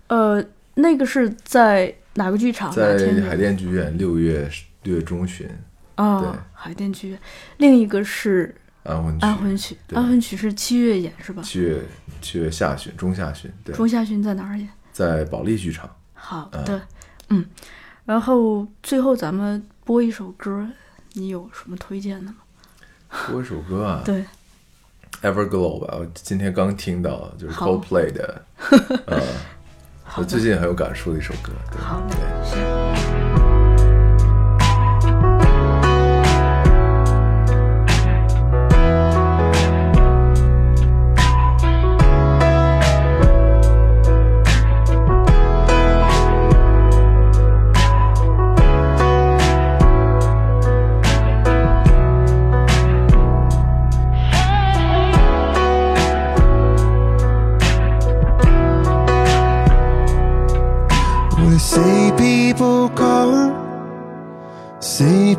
[0.06, 0.44] 呃，
[0.76, 2.70] 那个是在哪个剧场？
[2.70, 4.50] 哪在天海淀剧院，六月
[4.84, 5.46] 六月中旬，
[5.96, 7.18] 啊、对海淀剧院。
[7.58, 8.54] 另一个是
[8.84, 11.42] 安魂曲，安魂曲，安魂曲是七月演是吧？
[11.42, 11.82] 七月
[12.20, 14.68] 七月下旬，中下旬，对，中下旬在哪儿演？
[14.92, 15.88] 在保利剧场。
[16.14, 16.80] 好的，
[17.28, 17.44] 嗯，
[18.04, 20.66] 然后最后咱们播一首歌，
[21.12, 22.36] 你有什么推荐的吗？
[23.30, 24.24] 播一首歌啊，对
[25.22, 28.44] ，Everglow 吧，我今天刚听到，就是好 Coldplay 的，
[29.06, 29.22] 呃，
[30.16, 31.52] 我最近很有感触的一首歌。
[31.70, 32.16] 对好的
[32.50, 33.27] 对，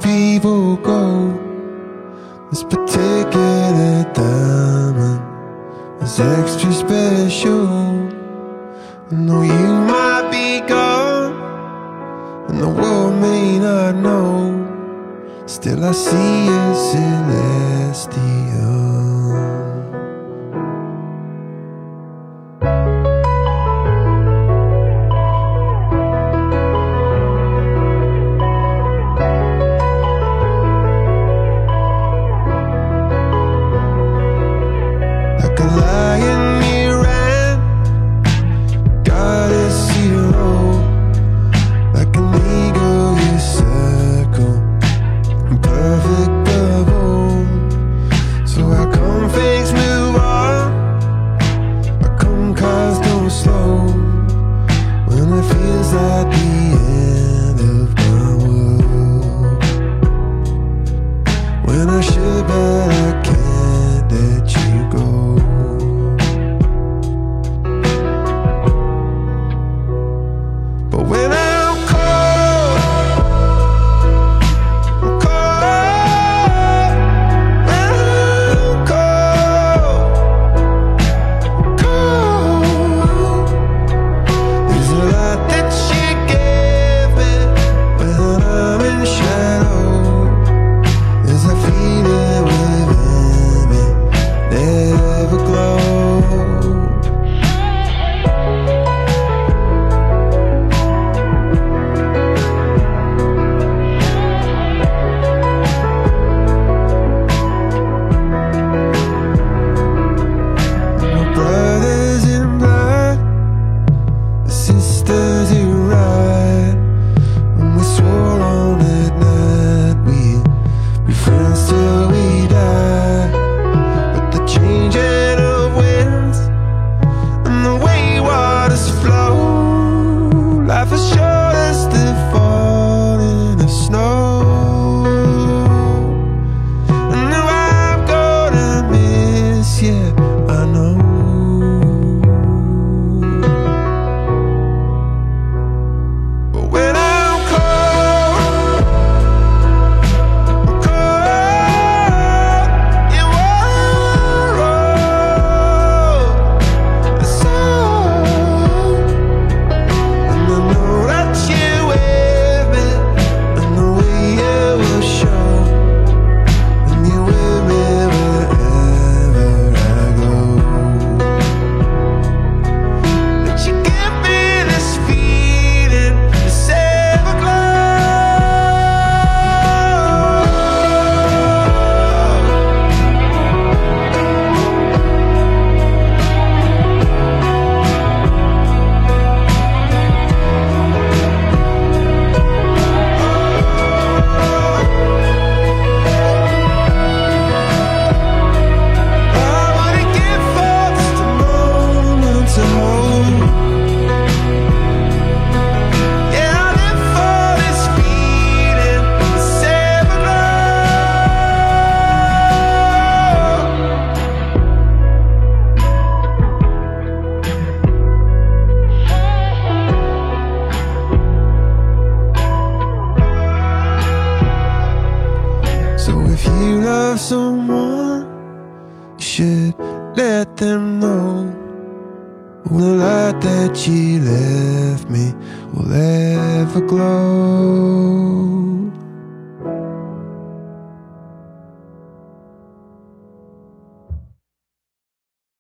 [0.01, 0.77] people